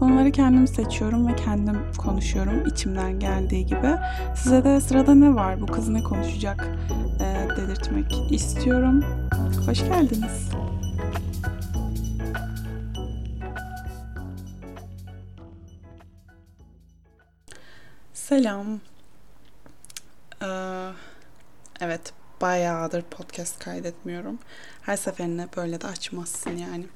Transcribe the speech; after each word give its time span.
Konuları 0.00 0.32
kendim 0.32 0.66
seçiyorum 0.66 1.28
ve 1.28 1.36
kendim 1.36 1.92
konuşuyorum 1.98 2.66
içimden 2.66 3.18
geldiği 3.18 3.66
gibi. 3.66 3.96
Size 4.36 4.64
de 4.64 4.80
sırada 4.80 5.14
ne 5.14 5.34
var, 5.34 5.60
bu 5.60 5.66
kız 5.66 5.88
ne 5.88 6.02
konuşacak 6.02 6.68
e, 7.20 7.48
dedirtmek 7.56 8.32
istiyorum. 8.32 9.04
Hoş 9.66 9.78
geldiniz. 9.78 10.50
Selam. 18.12 18.80
Ee, 20.42 20.46
evet, 21.80 22.12
bayağıdır 22.40 23.02
podcast 23.02 23.58
kaydetmiyorum. 23.58 24.38
Her 24.82 24.96
seferinde 24.96 25.48
böyle 25.56 25.80
de 25.80 25.86
açmazsın 25.86 26.56
yani. 26.56 26.86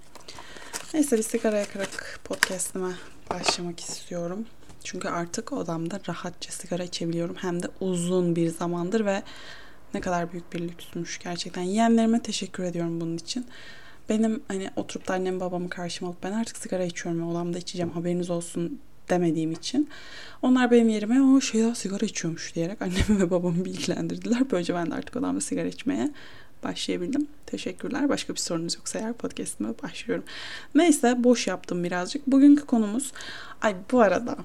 Neyse 0.94 1.18
bir 1.18 1.22
sigara 1.22 1.58
yakarak 1.58 2.20
podcastime 2.24 2.92
başlamak 3.30 3.80
istiyorum. 3.80 4.46
Çünkü 4.84 5.08
artık 5.08 5.52
odamda 5.52 6.00
rahatça 6.08 6.52
sigara 6.52 6.84
içebiliyorum. 6.84 7.36
Hem 7.36 7.62
de 7.62 7.66
uzun 7.80 8.36
bir 8.36 8.48
zamandır 8.48 9.06
ve 9.06 9.22
ne 9.94 10.00
kadar 10.00 10.32
büyük 10.32 10.52
bir 10.52 10.60
lüksmüş 10.60 11.18
gerçekten. 11.18 11.62
Yeğenlerime 11.62 12.22
teşekkür 12.22 12.64
ediyorum 12.64 13.00
bunun 13.00 13.16
için. 13.16 13.46
Benim 14.08 14.42
hani 14.48 14.70
oturup 14.76 15.08
da 15.08 15.14
annem 15.14 15.40
babamı 15.40 15.70
karşıma 15.70 16.10
alıp 16.10 16.22
ben 16.22 16.32
artık 16.32 16.56
sigara 16.56 16.84
içiyorum 16.84 17.20
ve 17.20 17.24
odamda 17.24 17.58
içeceğim 17.58 17.90
haberiniz 17.90 18.30
olsun 18.30 18.80
demediğim 19.10 19.52
için. 19.52 19.88
Onlar 20.42 20.70
benim 20.70 20.88
yerime 20.88 21.22
o 21.22 21.40
şey 21.40 21.62
daha 21.62 21.74
sigara 21.74 22.06
içiyormuş 22.06 22.54
diyerek 22.54 22.82
annemi 22.82 23.20
ve 23.20 23.30
babamı 23.30 23.64
bilgilendirdiler. 23.64 24.50
Böylece 24.50 24.74
ben 24.74 24.90
de 24.90 24.94
artık 24.94 25.16
odamda 25.16 25.40
sigara 25.40 25.66
içmeye 25.66 26.10
başlayabildim. 26.64 27.26
Teşekkürler. 27.46 28.08
Başka 28.08 28.34
bir 28.34 28.38
sorunuz 28.40 28.74
yoksa 28.74 28.98
eğer 28.98 29.12
podcastime 29.12 29.68
başlıyorum. 29.82 30.24
Neyse 30.74 31.24
boş 31.24 31.46
yaptım 31.46 31.84
birazcık. 31.84 32.26
Bugünkü 32.26 32.66
konumuz 32.66 33.12
ay 33.62 33.76
bu 33.92 34.00
arada 34.00 34.36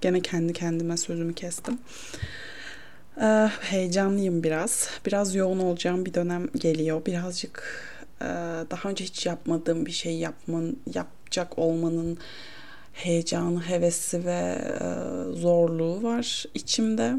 gene 0.00 0.20
kendi 0.20 0.52
kendime 0.52 0.96
sözümü 0.96 1.34
kestim. 1.34 1.78
Ee, 3.20 3.50
heyecanlıyım 3.60 4.42
biraz. 4.42 4.88
Biraz 5.06 5.34
yoğun 5.34 5.58
olacağım 5.58 6.06
bir 6.06 6.14
dönem 6.14 6.46
geliyor. 6.56 7.06
Birazcık 7.06 7.84
e, 8.20 8.24
daha 8.70 8.88
önce 8.88 9.04
hiç 9.04 9.26
yapmadığım 9.26 9.86
bir 9.86 9.90
şey 9.92 10.18
yapman, 10.18 10.76
yapacak 10.94 11.58
olmanın 11.58 12.18
heyecanı, 12.92 13.60
hevesi 13.60 14.24
ve 14.24 14.58
e, 14.80 14.86
zorluğu 15.32 16.02
var 16.02 16.44
içimde. 16.54 17.14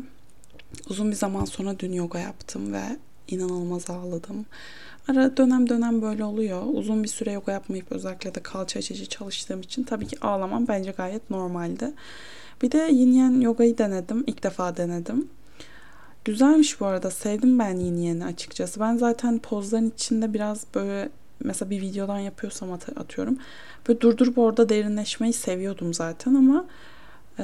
Uzun 0.89 1.11
bir 1.11 1.15
zaman 1.15 1.45
sonra 1.45 1.79
dün 1.79 1.93
yoga 1.93 2.19
yaptım 2.19 2.73
ve 2.73 2.83
inanılmaz 3.27 3.89
ağladım. 3.89 4.45
Ara 5.07 5.37
dönem 5.37 5.69
dönem 5.69 6.01
böyle 6.01 6.23
oluyor. 6.23 6.63
Uzun 6.73 7.03
bir 7.03 7.07
süre 7.07 7.31
yoga 7.31 7.51
yapmayıp 7.51 7.91
özellikle 7.91 8.35
de 8.35 8.39
kalça 8.39 8.79
açıcı 8.79 9.05
çalıştığım 9.05 9.61
için 9.61 9.83
tabii 9.83 10.07
ki 10.07 10.17
ağlamam 10.21 10.67
bence 10.67 10.91
gayet 10.91 11.29
normaldi. 11.29 11.91
Bir 12.61 12.71
de 12.71 12.77
yin 12.77 13.11
yang 13.13 13.43
yogayı 13.43 13.77
denedim. 13.77 14.23
İlk 14.27 14.43
defa 14.43 14.77
denedim. 14.77 15.27
Güzelmiş 16.25 16.79
bu 16.79 16.85
arada. 16.85 17.11
Sevdim 17.11 17.59
ben 17.59 17.77
yin 17.77 17.97
yeni 17.97 18.25
açıkçası. 18.25 18.79
Ben 18.79 18.97
zaten 18.97 19.39
pozların 19.39 19.89
içinde 19.89 20.33
biraz 20.33 20.65
böyle 20.75 21.09
mesela 21.43 21.69
bir 21.69 21.81
videodan 21.81 22.19
yapıyorsam 22.19 22.71
at- 22.71 22.97
atıyorum. 22.97 23.37
Böyle 23.87 24.01
durdurup 24.01 24.37
orada 24.37 24.69
derinleşmeyi 24.69 25.33
seviyordum 25.33 25.93
zaten 25.93 26.33
ama 26.35 26.65
e, 27.39 27.43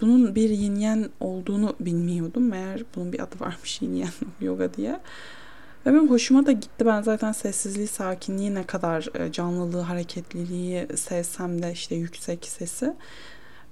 bunun 0.00 0.34
bir 0.34 0.50
yin 0.50 0.76
yang 0.76 1.06
olduğunu 1.20 1.76
bilmiyordum. 1.80 2.48
Meğer 2.48 2.82
bunun 2.96 3.12
bir 3.12 3.20
adı 3.20 3.40
varmış 3.40 3.82
yin 3.82 3.94
yang 3.94 4.12
yoga 4.40 4.74
diye. 4.74 5.00
Ve 5.86 5.92
benim 5.92 6.10
hoşuma 6.10 6.46
da 6.46 6.52
gitti. 6.52 6.86
Ben 6.86 7.02
zaten 7.02 7.32
sessizliği, 7.32 7.86
sakinliği 7.86 8.54
ne 8.54 8.66
kadar 8.66 9.08
e, 9.14 9.32
canlılığı, 9.32 9.80
hareketliliği 9.80 10.86
sevsem 10.96 11.62
de 11.62 11.72
işte 11.72 11.94
yüksek 11.94 12.44
sesi. 12.46 12.94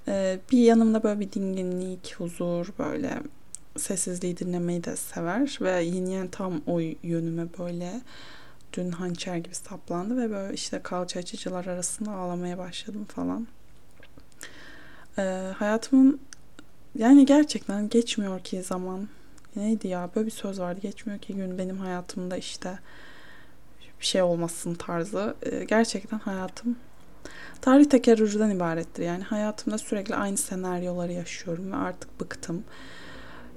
E, 0.09 0.39
bir 0.53 0.59
yanımda 0.59 1.03
böyle 1.03 1.21
bir 1.21 1.33
dinginlik, 1.33 2.15
huzur, 2.19 2.67
böyle 2.79 3.23
sessizliği 3.77 4.39
dinlemeyi 4.39 4.85
de 4.85 4.97
sever. 4.97 5.59
Ve 5.61 5.83
yin 5.83 6.07
yang 6.07 6.33
tam 6.33 6.63
o 6.67 6.79
yönüme 7.03 7.47
böyle 7.59 8.01
dün 8.73 8.91
hançer 8.91 9.37
gibi 9.37 9.55
saplandı 9.55 10.17
ve 10.17 10.31
böyle 10.31 10.55
işte 10.55 10.81
kalça 10.83 11.21
açıcılar 11.21 11.65
arasında 11.65 12.13
ağlamaya 12.13 12.59
başladım 12.59 13.05
falan. 13.09 13.47
Ee, 15.19 15.53
hayatımın 15.59 16.21
yani 16.99 17.27
gerçekten 17.27 17.89
geçmiyor 17.89 18.41
ki 18.41 18.63
zaman. 18.63 19.09
Neydi 19.57 19.89
ya 19.89 20.11
böyle 20.17 20.27
bir 20.27 20.33
söz 20.33 20.61
vardı 20.61 20.81
geçmiyor 20.81 21.19
ki 21.19 21.35
gün 21.35 21.59
benim 21.59 21.79
hayatımda 21.79 22.37
işte 22.37 22.79
bir 24.01 24.07
şey 24.07 24.23
olmasın 24.23 24.75
tarzı. 24.75 25.35
Ee, 25.43 25.65
gerçekten 25.65 26.19
hayatım 26.19 26.77
tarih 27.61 27.85
tekerrürden 27.85 28.51
ibarettir. 28.51 29.03
Yani 29.03 29.23
hayatımda 29.23 29.79
sürekli 29.79 30.15
aynı 30.15 30.37
senaryoları 30.37 31.13
yaşıyorum 31.13 31.73
ve 31.73 31.77
artık 31.77 32.21
bıktım. 32.21 32.65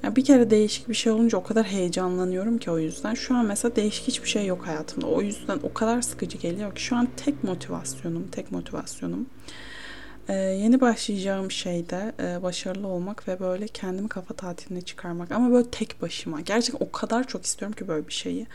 Yani 0.04 0.16
bir 0.16 0.26
kere 0.26 0.50
değişik 0.50 0.90
bir 0.90 0.94
şey 0.94 1.12
olunca 1.12 1.38
o 1.38 1.44
kadar 1.44 1.66
heyecanlanıyorum 1.66 2.58
ki 2.58 2.72
o 2.72 2.80
yüzden. 2.80 3.14
Şu 3.14 3.36
an 3.36 3.46
mesela 3.46 3.76
değişik 3.76 4.08
hiçbir 4.08 4.30
şey 4.30 4.46
yok 4.46 4.68
hayatımda. 4.68 5.08
O 5.08 5.22
yüzden 5.22 5.60
o 5.64 5.74
kadar 5.74 6.02
sıkıcı 6.02 6.38
geliyor 6.38 6.76
ki 6.76 6.82
şu 6.82 6.96
an 6.96 7.08
tek 7.18 7.44
motivasyonum, 7.44 8.28
tek 8.28 8.52
motivasyonum 8.52 9.26
ee, 10.30 10.34
yeni 10.34 10.82
başlayacağım 10.82 11.52
şeyde 11.52 12.14
e, 12.20 12.44
başarılı 12.44 12.88
olmak 12.88 13.28
ve 13.28 13.40
böyle 13.40 13.68
kendimi 13.68 14.10
kafa 14.10 14.34
tatiline 14.34 14.82
çıkarmak. 14.82 15.32
Ama 15.32 15.52
böyle 15.52 15.70
tek 15.72 16.02
başıma. 16.02 16.42
Gerçekten 16.42 16.86
o 16.86 16.92
kadar 16.92 17.28
çok 17.28 17.46
istiyorum 17.46 17.76
ki 17.76 17.88
böyle 17.88 18.08
bir 18.08 18.14
şeyi. 18.14 18.48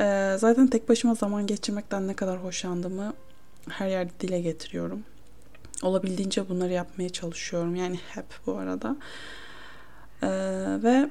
Ee, 0.00 0.36
zaten 0.38 0.66
tek 0.66 0.88
başıma 0.88 1.14
zaman 1.14 1.46
geçirmekten 1.46 2.08
ne 2.08 2.14
kadar 2.14 2.44
hoşlandığımı 2.44 3.14
her 3.68 3.88
yerde 3.88 4.12
dile 4.20 4.40
getiriyorum. 4.40 5.04
Olabildiğince 5.82 6.48
bunları 6.48 6.72
yapmaya 6.72 7.08
çalışıyorum. 7.08 7.76
Yani 7.76 8.00
hep 8.08 8.26
bu 8.46 8.56
arada. 8.56 8.96
Ee, 10.22 10.28
ve 10.82 11.10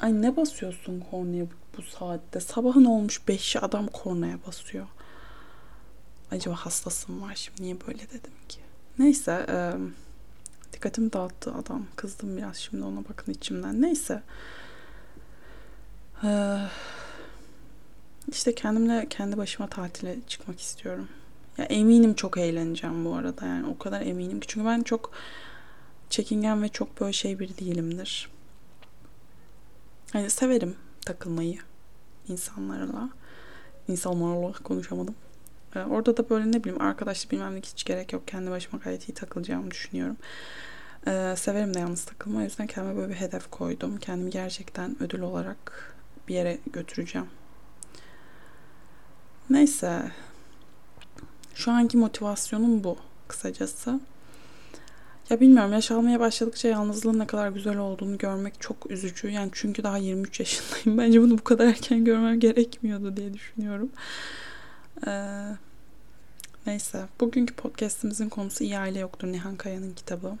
ay 0.00 0.22
ne 0.22 0.36
basıyorsun 0.36 1.04
kornaya 1.10 1.46
bu, 1.76 1.82
saatte? 1.82 2.40
Sabahın 2.40 2.84
olmuş 2.84 3.20
5'i 3.28 3.60
adam 3.60 3.86
kornaya 3.86 4.38
basıyor. 4.46 4.86
Acaba 6.32 6.56
hastasım 6.56 7.22
var 7.22 7.34
şimdi 7.34 7.62
niye 7.62 7.76
böyle 7.86 7.98
dedim 7.98 8.32
ki? 8.48 8.58
Neyse 8.98 9.46
e, 9.48 9.72
dikkatimi 10.72 11.12
dağıttı 11.12 11.54
adam. 11.54 11.86
Kızdım 11.96 12.36
biraz 12.36 12.56
şimdi 12.56 12.84
ona 12.84 13.04
bakın 13.08 13.32
içimden. 13.32 13.82
Neyse. 13.82 14.22
E, 16.24 16.58
işte 18.32 18.54
kendimle 18.54 19.06
kendi 19.10 19.36
başıma 19.36 19.68
tatile 19.68 20.16
çıkmak 20.26 20.60
istiyorum. 20.60 21.08
Ya 21.58 21.64
eminim 21.64 22.14
çok 22.14 22.38
eğleneceğim 22.38 23.04
bu 23.04 23.14
arada 23.14 23.46
yani 23.46 23.66
o 23.66 23.78
kadar 23.78 24.00
eminim 24.00 24.40
ki 24.40 24.46
çünkü 24.46 24.66
ben 24.66 24.82
çok 24.82 25.12
çekingen 26.10 26.62
ve 26.62 26.68
çok 26.68 27.00
böyle 27.00 27.12
şey 27.12 27.38
bir 27.38 27.56
değilimdir. 27.56 28.30
Hani 30.12 30.30
severim 30.30 30.76
takılmayı 31.06 31.58
insanlarla. 32.28 33.10
İnsanlarla 33.88 34.52
konuşamadım. 34.52 35.14
Ee, 35.76 35.78
orada 35.80 36.16
da 36.16 36.30
böyle 36.30 36.52
ne 36.52 36.64
bileyim 36.64 36.82
arkadaşlık 36.82 37.32
bilmem 37.32 37.54
ne 37.54 37.58
hiç 37.58 37.84
gerek 37.84 38.12
yok. 38.12 38.28
Kendi 38.28 38.50
başıma 38.50 38.82
gayet 38.84 39.08
iyi 39.08 39.14
takılacağımı 39.14 39.70
düşünüyorum. 39.70 40.16
Ee, 41.06 41.34
severim 41.36 41.74
de 41.74 41.78
yalnız 41.78 42.04
takılma. 42.04 42.38
O 42.38 42.42
yüzden 42.42 42.66
kendime 42.66 42.96
böyle 42.96 43.08
bir 43.08 43.16
hedef 43.16 43.50
koydum. 43.50 43.96
Kendimi 43.96 44.30
gerçekten 44.30 45.02
ödül 45.02 45.20
olarak 45.20 45.94
bir 46.28 46.34
yere 46.34 46.58
götüreceğim. 46.72 47.28
Neyse. 49.50 50.12
Şu 51.54 51.72
anki 51.72 51.96
motivasyonum 51.96 52.84
bu 52.84 52.96
kısacası. 53.28 54.00
Ya 55.30 55.40
bilmiyorum 55.40 55.72
yaş 55.72 55.90
almaya 55.90 56.20
başladıkça 56.20 56.68
yalnızlığın 56.68 57.18
ne 57.18 57.26
kadar 57.26 57.48
güzel 57.48 57.76
olduğunu 57.76 58.18
görmek 58.18 58.60
çok 58.60 58.90
üzücü. 58.90 59.28
Yani 59.28 59.50
çünkü 59.52 59.82
daha 59.82 59.98
23 59.98 60.40
yaşındayım. 60.40 60.98
Bence 61.06 61.22
bunu 61.22 61.38
bu 61.38 61.44
kadar 61.44 61.66
erken 61.66 62.04
görmem 62.04 62.40
gerekmiyordu 62.40 63.16
diye 63.16 63.34
düşünüyorum. 63.34 63.90
Ee, 65.06 65.56
neyse. 66.66 67.06
Bugünkü 67.20 67.54
podcastimizin 67.54 68.28
konusu 68.28 68.64
İyi 68.64 68.78
Aile 68.78 68.98
Yoktur 68.98 69.28
Nihan 69.28 69.56
Kaya'nın 69.56 69.94
kitabı. 69.94 70.36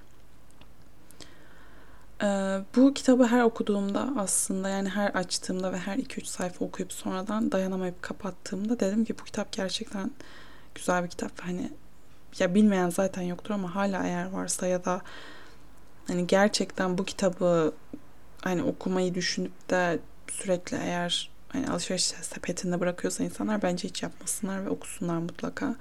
Ee, 2.22 2.60
bu 2.76 2.94
kitabı 2.94 3.26
her 3.26 3.42
okuduğumda 3.42 4.12
aslında 4.16 4.68
yani 4.68 4.88
her 4.88 5.10
açtığımda 5.10 5.72
ve 5.72 5.78
her 5.78 5.96
2-3 5.96 6.24
sayfa 6.24 6.64
okuyup 6.64 6.92
sonradan 6.92 7.52
dayanamayıp 7.52 8.02
kapattığımda 8.02 8.80
dedim 8.80 9.04
ki 9.04 9.18
bu 9.18 9.24
kitap 9.24 9.52
gerçekten 9.52 10.10
güzel 10.74 11.04
bir 11.04 11.08
kitap. 11.08 11.40
Hani 11.40 11.70
ya 12.38 12.54
bilmeyen 12.54 12.90
zaten 12.90 13.22
yoktur 13.22 13.50
ama 13.54 13.74
hala 13.74 14.06
eğer 14.06 14.30
varsa 14.30 14.66
ya 14.66 14.84
da 14.84 15.02
hani 16.06 16.26
gerçekten 16.26 16.98
bu 16.98 17.04
kitabı 17.04 17.72
hani 18.42 18.62
okumayı 18.62 19.14
düşünüp 19.14 19.70
de 19.70 19.98
sürekli 20.30 20.76
eğer 20.76 21.30
hani 21.48 21.68
alışveriş 21.68 22.04
sepetinde 22.04 22.80
bırakıyorsa 22.80 23.24
insanlar 23.24 23.62
bence 23.62 23.88
hiç 23.88 24.02
yapmasınlar 24.02 24.64
ve 24.64 24.70
okusunlar 24.70 25.18
mutlaka. 25.18 25.76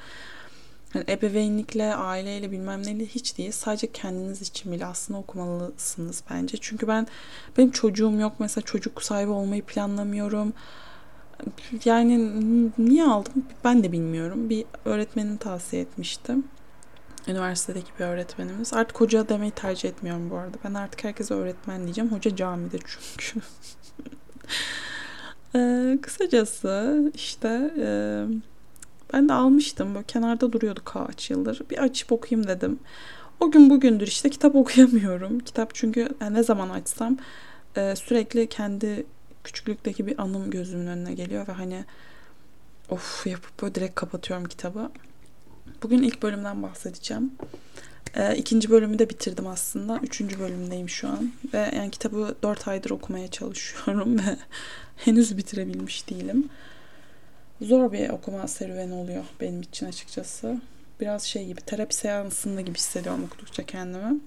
Yani 0.96 1.06
ebeveynlikle, 1.10 1.96
aileyle 1.96 2.52
bilmem 2.52 2.84
neyle 2.84 3.06
hiç 3.06 3.38
değil. 3.38 3.52
Sadece 3.52 3.92
kendiniz 3.92 4.42
için 4.42 4.72
bile 4.72 4.86
aslında 4.86 5.20
okumalısınız 5.20 6.24
bence. 6.32 6.58
Çünkü 6.62 6.88
ben 6.88 7.08
benim 7.58 7.72
çocuğum 7.72 8.12
yok. 8.12 8.34
Mesela 8.40 8.66
çocuk 8.66 9.04
sahibi 9.04 9.32
olmayı 9.32 9.64
planlamıyorum. 9.64 10.54
Yani 11.86 12.32
niye 12.78 13.06
aldım 13.06 13.46
ben 13.64 13.84
de 13.84 13.92
bilmiyorum. 13.92 14.50
Bir 14.50 14.66
öğretmenim 14.86 15.38
tavsiye 15.38 15.82
etmiştim. 15.82 16.44
Üniversitedeki 17.28 17.92
bir 18.00 18.06
öğretmenimiz. 18.06 18.74
Artık 18.74 19.02
hoca 19.02 19.30
demeyi 19.30 19.52
tercih 19.52 19.90
etmiyorum 19.90 20.30
bu 20.30 20.38
arada. 20.38 20.58
Ben 20.64 20.74
artık 20.74 21.04
herkese 21.04 21.34
öğretmen 21.34 21.84
diyeceğim. 21.84 22.12
Hoca 22.12 22.36
camide 22.36 22.78
çünkü. 22.86 23.40
ee, 25.56 25.98
kısacası 26.02 27.12
işte 27.16 27.72
e, 27.78 27.88
ben 29.14 29.30
de 29.30 29.34
almıştım. 29.34 29.96
Böyle 29.96 30.06
kenarda 30.06 30.54
duruyordu 30.54 30.82
kaç 30.86 31.30
yıldır. 31.30 31.62
Bir 31.70 31.78
açıp 31.78 32.12
okuyayım 32.12 32.48
dedim. 32.48 32.80
O 33.40 33.52
gün 33.52 33.70
bugündür 33.70 34.08
işte 34.08 34.30
kitap 34.30 34.56
okuyamıyorum. 34.56 35.40
Kitap 35.40 35.76
çünkü 35.76 36.10
yani 36.22 36.38
ne 36.38 36.44
zaman 36.44 36.70
açsam 36.70 37.18
e, 37.76 37.96
sürekli 37.96 38.50
kendi 38.50 39.06
küçüklükteki 39.44 40.08
bir 40.08 40.22
anım 40.22 40.52
gözümün 40.52 40.88
önüne 40.88 41.14
geliyor 41.14 41.48
ve 41.48 41.52
hani 41.52 41.86
of 42.90 43.28
yapıp 43.28 43.62
böyle 43.62 43.76
direkt 43.76 43.96
kapatıyorum 43.96 44.46
kitabı. 44.46 44.90
Bugün 45.84 46.04
ilk 46.04 46.24
bölümden 46.24 46.64
bahsedeceğim. 46.64 47.32
E, 48.16 48.36
ikinci 48.36 48.70
bölümü 48.70 49.00
de 49.00 49.10
bitirdim 49.10 49.48
aslında. 49.48 50.00
Üçüncü 50.04 50.40
bölümdeyim 50.40 50.90
şu 50.90 51.08
an. 51.08 51.32
Ve 51.54 51.72
yani 51.76 51.92
kitabı 51.92 52.36
dört 52.44 52.68
aydır 52.68 52.90
okumaya 52.90 53.28
çalışıyorum 53.28 54.20
ve 54.26 54.38
henüz 54.98 55.38
bitirebilmiş 55.38 56.10
değilim. 56.10 56.50
Zor 57.62 57.92
bir 57.92 58.10
okuma 58.10 58.48
serüveni 58.48 58.94
oluyor 58.94 59.24
benim 59.42 59.62
için 59.62 59.86
açıkçası. 59.86 60.62
Biraz 61.00 61.24
şey 61.24 61.46
gibi 61.46 61.62
terapi 61.62 61.96
seansında 61.96 62.62
gibi 62.62 62.78
hissediyorum 62.78 63.24
okudukça 63.24 63.66
kendimi. 63.66 64.20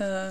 Ee, 0.00 0.28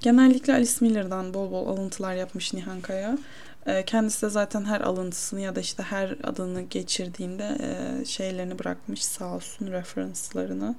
genellikle 0.00 0.52
Alice 0.52 0.72
Miller'dan 0.80 1.34
bol 1.34 1.50
bol 1.50 1.68
alıntılar 1.68 2.14
yapmış 2.14 2.54
Nihan 2.54 2.80
Kaya. 2.80 3.18
Ee, 3.66 3.84
kendisi 3.84 4.22
de 4.26 4.30
zaten 4.30 4.64
her 4.64 4.80
alıntısını 4.80 5.40
ya 5.40 5.56
da 5.56 5.60
işte 5.60 5.82
her 5.82 6.16
adını 6.22 6.62
geçirdiğinde 6.62 7.58
e, 7.60 8.04
şeylerini 8.04 8.58
bırakmış 8.58 9.04
sağ 9.04 9.34
olsun 9.34 9.66
referanslarını. 9.66 10.74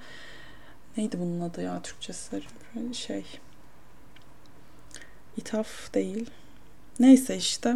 Neydi 0.98 1.20
bunun 1.20 1.42
adı 1.42 1.62
ya 1.62 1.82
Türkçesi? 1.82 2.42
Şey. 2.94 3.26
İthaf 5.38 5.94
değil. 5.94 6.30
Neyse 7.00 7.38
işte. 7.38 7.76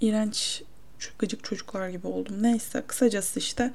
İğrenç 0.00 0.62
gıcık 1.18 1.44
çocuklar 1.44 1.88
gibi 1.88 2.06
oldum. 2.06 2.42
Neyse 2.42 2.82
kısacası 2.86 3.38
işte 3.38 3.72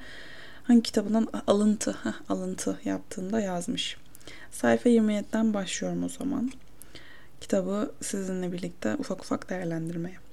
hangi 0.64 0.82
kitabından 0.82 1.28
alıntı 1.46 1.92
heh, 1.92 2.12
alıntı 2.28 2.78
yaptığında 2.84 3.40
yazmış. 3.40 3.96
Sayfa 4.50 4.88
27'den 4.88 5.54
başlıyorum 5.54 6.04
o 6.04 6.08
zaman. 6.08 6.52
Kitabı 7.40 7.92
sizinle 8.02 8.52
birlikte 8.52 8.94
ufak 8.98 9.24
ufak 9.24 9.50
değerlendirmeye. 9.50 10.25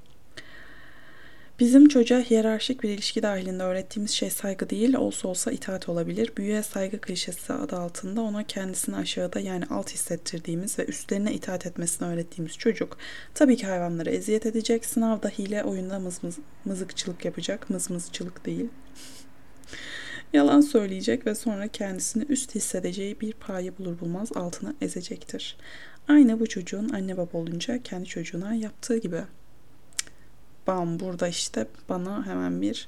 Bizim 1.63 1.87
çocuğa 1.87 2.19
hiyerarşik 2.19 2.83
bir 2.83 2.89
ilişki 2.89 3.23
dahilinde 3.23 3.63
öğrettiğimiz 3.63 4.11
şey 4.11 4.29
saygı 4.29 4.69
değil, 4.69 4.93
olsa 4.95 5.27
olsa 5.27 5.51
itaat 5.51 5.89
olabilir. 5.89 6.31
Büyüye 6.37 6.63
saygı 6.63 7.01
klişesi 7.01 7.53
adı 7.53 7.75
altında 7.75 8.21
ona 8.21 8.43
kendisini 8.43 8.95
aşağıda 8.95 9.39
yani 9.39 9.65
alt 9.69 9.93
hissettirdiğimiz 9.93 10.79
ve 10.79 10.85
üstlerine 10.85 11.33
itaat 11.33 11.65
etmesini 11.65 12.07
öğrettiğimiz 12.07 12.57
çocuk 12.57 12.97
tabii 13.33 13.57
ki 13.57 13.67
hayvanları 13.67 14.09
eziyet 14.09 14.45
edecek, 14.45 14.85
sınavda 14.85 15.29
hile, 15.29 15.63
oyunda 15.63 15.99
mız 15.99 16.23
mız, 16.23 16.37
mızıkçılık 16.65 17.25
yapacak, 17.25 17.69
mızmızçılık 17.69 18.45
değil. 18.45 18.69
Yalan 20.33 20.61
söyleyecek 20.61 21.25
ve 21.25 21.35
sonra 21.35 21.67
kendisini 21.67 22.23
üst 22.29 22.55
hissedeceği 22.55 23.21
bir 23.21 23.33
payı 23.33 23.77
bulur 23.77 23.99
bulmaz 23.99 24.29
altına 24.35 24.73
ezecektir. 24.81 25.57
Aynı 26.07 26.39
bu 26.39 26.47
çocuğun 26.47 26.89
anne 26.89 27.17
baba 27.17 27.37
olunca 27.37 27.83
kendi 27.83 28.05
çocuğuna 28.05 28.53
yaptığı 28.53 28.97
gibi. 28.97 29.21
Bam 30.67 30.99
burada 30.99 31.27
işte 31.27 31.67
bana 31.89 32.25
hemen 32.25 32.61
bir 32.61 32.87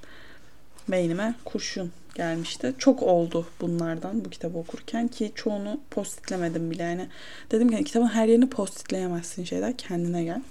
beynime 0.88 1.36
kurşun 1.45 1.92
gelmişti. 2.16 2.74
Çok 2.77 3.04
oldu 3.04 3.48
bunlardan 3.62 4.25
bu 4.25 4.30
kitabı 4.30 4.57
okurken 4.57 5.07
ki 5.07 5.31
çoğunu 5.36 5.80
postitlemedim 5.92 6.72
bile. 6.72 6.83
Yani 6.83 7.07
dedim 7.51 7.69
ki 7.69 7.83
kitabın 7.83 8.07
her 8.07 8.27
yerini 8.27 8.50
postitleyemezsin 8.50 9.44
şeyler 9.44 9.77
kendine 9.77 10.24
gel. 10.24 10.42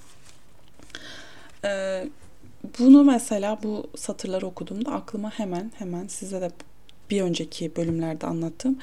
Ee, 1.64 2.08
bunu 2.78 3.04
mesela 3.04 3.58
bu 3.62 3.90
satırları 3.96 4.46
okuduğumda 4.46 4.92
aklıma 4.92 5.30
hemen 5.30 5.72
hemen 5.78 6.06
size 6.06 6.40
de 6.40 6.50
bir 7.10 7.22
önceki 7.22 7.76
bölümlerde 7.76 8.26
anlattığım 8.26 8.78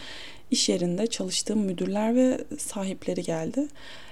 iş 0.51 0.69
yerinde 0.69 1.07
çalıştığım 1.07 1.59
müdürler 1.59 2.15
ve 2.15 2.41
sahipleri 2.57 3.23
geldi. 3.23 3.67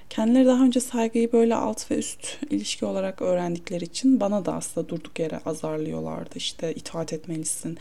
Kendileri 0.09 0.45
daha 0.45 0.63
önce 0.63 0.79
saygıyı 0.79 1.31
böyle 1.31 1.55
alt 1.55 1.91
ve 1.91 1.97
üst 1.97 2.37
ilişki 2.49 2.85
olarak 2.85 3.21
öğrendikleri 3.21 3.83
için 3.83 4.19
bana 4.19 4.45
da 4.45 4.53
aslında 4.53 4.89
durduk 4.89 5.19
yere 5.19 5.39
azarlıyorlardı. 5.45 6.29
İşte 6.35 6.73
itaat 6.73 7.13
etmelisin 7.13 7.77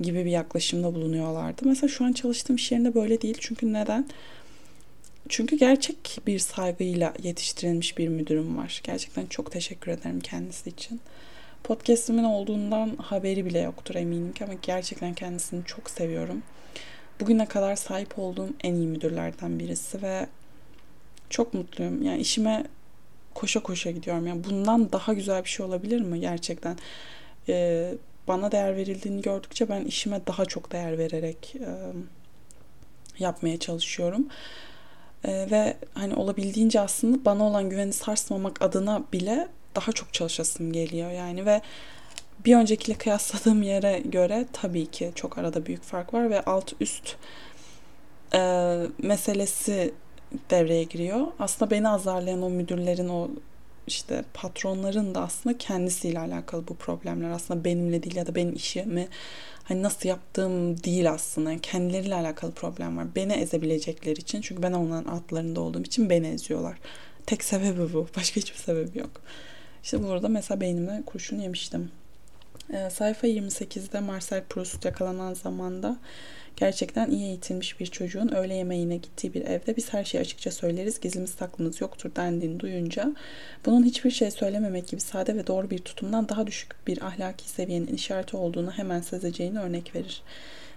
gibi 0.00 0.24
bir 0.24 0.30
yaklaşımda 0.30 0.94
bulunuyorlardı. 0.94 1.62
Mesela 1.64 1.88
şu 1.88 2.04
an 2.04 2.12
çalıştığım 2.12 2.56
iş 2.56 2.72
yerinde 2.72 2.94
böyle 2.94 3.22
değil. 3.22 3.36
Çünkü 3.40 3.72
neden? 3.72 4.08
Çünkü 5.28 5.56
gerçek 5.56 6.18
bir 6.26 6.38
saygıyla 6.38 7.14
yetiştirilmiş 7.22 7.98
bir 7.98 8.08
müdürüm 8.08 8.56
var. 8.56 8.80
Gerçekten 8.84 9.26
çok 9.26 9.52
teşekkür 9.52 9.92
ederim 9.92 10.20
kendisi 10.20 10.70
için. 10.70 11.00
Podcast'imin 11.64 12.24
olduğundan 12.24 12.96
haberi 12.96 13.44
bile 13.46 13.58
yoktur 13.58 13.94
eminim 13.94 14.32
ki 14.32 14.44
ama 14.44 14.54
gerçekten 14.62 15.14
kendisini 15.14 15.64
çok 15.64 15.90
seviyorum. 15.90 16.42
Bugüne 17.20 17.46
kadar 17.46 17.76
sahip 17.76 18.18
olduğum 18.18 18.48
en 18.64 18.74
iyi 18.74 18.86
müdürlerden 18.86 19.58
birisi 19.58 20.02
ve 20.02 20.26
çok 21.32 21.54
mutluyum. 21.54 22.02
Yani 22.02 22.20
işime 22.20 22.64
koşa 23.34 23.60
koşa 23.60 23.90
gidiyorum. 23.90 24.26
Yani 24.26 24.44
bundan 24.44 24.92
daha 24.92 25.12
güzel 25.12 25.44
bir 25.44 25.48
şey 25.48 25.66
olabilir 25.66 26.00
mi 26.00 26.20
gerçekten? 26.20 26.76
Ee, 27.48 27.94
bana 28.28 28.52
değer 28.52 28.76
verildiğini 28.76 29.22
gördükçe 29.22 29.68
ben 29.68 29.84
işime 29.84 30.26
daha 30.26 30.44
çok 30.44 30.72
değer 30.72 30.98
vererek 30.98 31.54
e, 31.56 31.70
yapmaya 33.18 33.58
çalışıyorum. 33.58 34.26
E, 35.24 35.50
ve 35.50 35.76
hani 35.94 36.14
olabildiğince 36.14 36.80
aslında 36.80 37.24
bana 37.24 37.44
olan 37.44 37.70
güveni 37.70 37.92
sarsmamak 37.92 38.62
adına 38.62 39.02
bile 39.12 39.48
daha 39.76 39.92
çok 39.92 40.14
çalışasım 40.14 40.72
geliyor 40.72 41.10
yani 41.10 41.46
ve 41.46 41.60
bir 42.44 42.56
öncekiyle 42.56 42.98
kıyasladığım 42.98 43.62
yere 43.62 43.98
göre 43.98 44.46
tabii 44.52 44.86
ki 44.86 45.12
çok 45.14 45.38
arada 45.38 45.66
büyük 45.66 45.82
fark 45.82 46.14
var 46.14 46.30
ve 46.30 46.40
alt 46.44 46.72
üst 46.80 47.16
e, 48.34 48.76
meselesi 48.98 49.94
devreye 50.50 50.84
giriyor. 50.84 51.26
Aslında 51.38 51.70
beni 51.70 51.88
azarlayan 51.88 52.42
o 52.42 52.50
müdürlerin 52.50 53.08
o 53.08 53.30
işte 53.86 54.24
patronların 54.34 55.14
da 55.14 55.22
aslında 55.22 55.58
kendisiyle 55.58 56.18
alakalı 56.18 56.68
bu 56.68 56.76
problemler. 56.76 57.30
Aslında 57.30 57.64
benimle 57.64 58.02
değil 58.02 58.16
ya 58.16 58.26
da 58.26 58.34
benim 58.34 58.54
işimi 58.54 59.08
hani 59.64 59.82
nasıl 59.82 60.08
yaptığım 60.08 60.84
değil 60.84 61.10
aslında. 61.10 61.50
Yani 61.50 61.60
kendileriyle 61.60 62.14
alakalı 62.14 62.52
problem 62.52 62.96
var. 62.96 63.06
Beni 63.16 63.32
ezebilecekleri 63.32 64.20
için. 64.20 64.40
Çünkü 64.40 64.62
ben 64.62 64.72
onların 64.72 65.10
altlarında 65.10 65.60
olduğum 65.60 65.82
için 65.82 66.10
beni 66.10 66.26
eziyorlar. 66.26 66.78
Tek 67.26 67.44
sebebi 67.44 67.92
bu. 67.92 68.08
Başka 68.16 68.36
hiçbir 68.36 68.58
sebebi 68.58 68.98
yok. 68.98 69.10
İşte 69.82 70.02
burada 70.02 70.28
mesela 70.28 70.60
beynime 70.60 71.02
kurşun 71.06 71.38
yemiştim. 71.38 71.90
E, 72.72 72.90
sayfa 72.90 73.26
28'de 73.26 74.00
Marcel 74.00 74.44
Proust 74.44 74.84
yakalanan 74.84 75.34
zamanda 75.34 75.96
gerçekten 76.56 77.10
iyi 77.10 77.24
eğitilmiş 77.24 77.80
bir 77.80 77.86
çocuğun 77.86 78.28
öğle 78.28 78.54
yemeğine 78.54 78.96
gittiği 78.96 79.34
bir 79.34 79.42
evde 79.42 79.76
biz 79.76 79.92
her 79.92 80.04
şeyi 80.04 80.20
açıkça 80.20 80.50
söyleriz, 80.50 81.00
gizlimiz 81.00 81.30
saklımız 81.30 81.80
yoktur 81.80 82.10
dendiğini 82.16 82.60
duyunca 82.60 83.12
bunun 83.66 83.84
hiçbir 83.84 84.10
şey 84.10 84.30
söylememek 84.30 84.88
gibi 84.88 85.00
sade 85.00 85.36
ve 85.36 85.46
doğru 85.46 85.70
bir 85.70 85.78
tutumdan 85.78 86.28
daha 86.28 86.46
düşük 86.46 86.86
bir 86.86 87.06
ahlaki 87.06 87.48
seviyenin 87.48 87.86
işareti 87.86 88.36
olduğunu 88.36 88.70
hemen 88.70 89.00
sezeceğini 89.00 89.60
örnek 89.60 89.94
verir. 89.94 90.22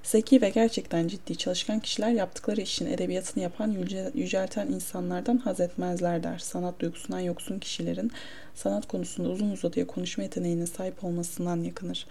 Zeki 0.04 0.42
ve 0.42 0.50
gerçekten 0.50 1.08
ciddi 1.08 1.36
çalışkan 1.36 1.80
kişiler 1.80 2.10
yaptıkları 2.10 2.62
işin 2.62 2.86
edebiyatını 2.86 3.44
yapan, 3.44 3.72
yüce, 3.72 4.12
yücelten 4.14 4.68
insanlardan 4.68 5.38
haz 5.38 5.60
etmezler 5.60 6.24
der. 6.24 6.40
Sanat 6.40 6.80
duygusundan 6.80 7.20
yoksun 7.20 7.60
kişilerin 7.60 8.12
sanat 8.56 8.88
konusunda 8.88 9.30
uzun 9.30 9.52
uzadıya 9.52 9.88
konuşma 9.88 10.24
yeteneğine 10.24 10.66
sahip 10.66 11.04
olmasından 11.04 11.64
yakınır. 11.64 12.08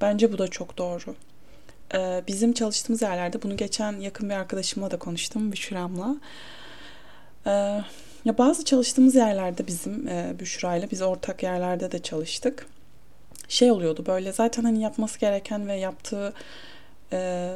Bence 0.00 0.32
bu 0.32 0.38
da 0.38 0.48
çok 0.48 0.78
doğru. 0.78 1.14
Ee, 1.94 2.22
bizim 2.26 2.52
çalıştığımız 2.52 3.02
yerlerde 3.02 3.42
bunu 3.42 3.56
geçen 3.56 4.00
yakın 4.00 4.30
bir 4.30 4.34
arkadaşımla 4.34 4.90
da 4.90 4.98
konuştum 4.98 5.52
Büşra'mla. 5.52 6.16
Ee, 7.46 7.50
ya 8.24 8.38
bazı 8.38 8.64
çalıştığımız 8.64 9.14
yerlerde 9.14 9.66
bizim 9.66 10.08
e, 10.08 10.34
Büşra'yla 10.40 10.90
biz 10.90 11.02
ortak 11.02 11.42
yerlerde 11.42 11.92
de 11.92 11.98
çalıştık. 11.98 12.66
Şey 13.48 13.70
oluyordu 13.70 14.04
böyle 14.06 14.32
zaten 14.32 14.62
hani 14.62 14.82
yapması 14.82 15.20
gereken 15.20 15.68
ve 15.68 15.74
yaptığı 15.74 16.32
e, 17.12 17.50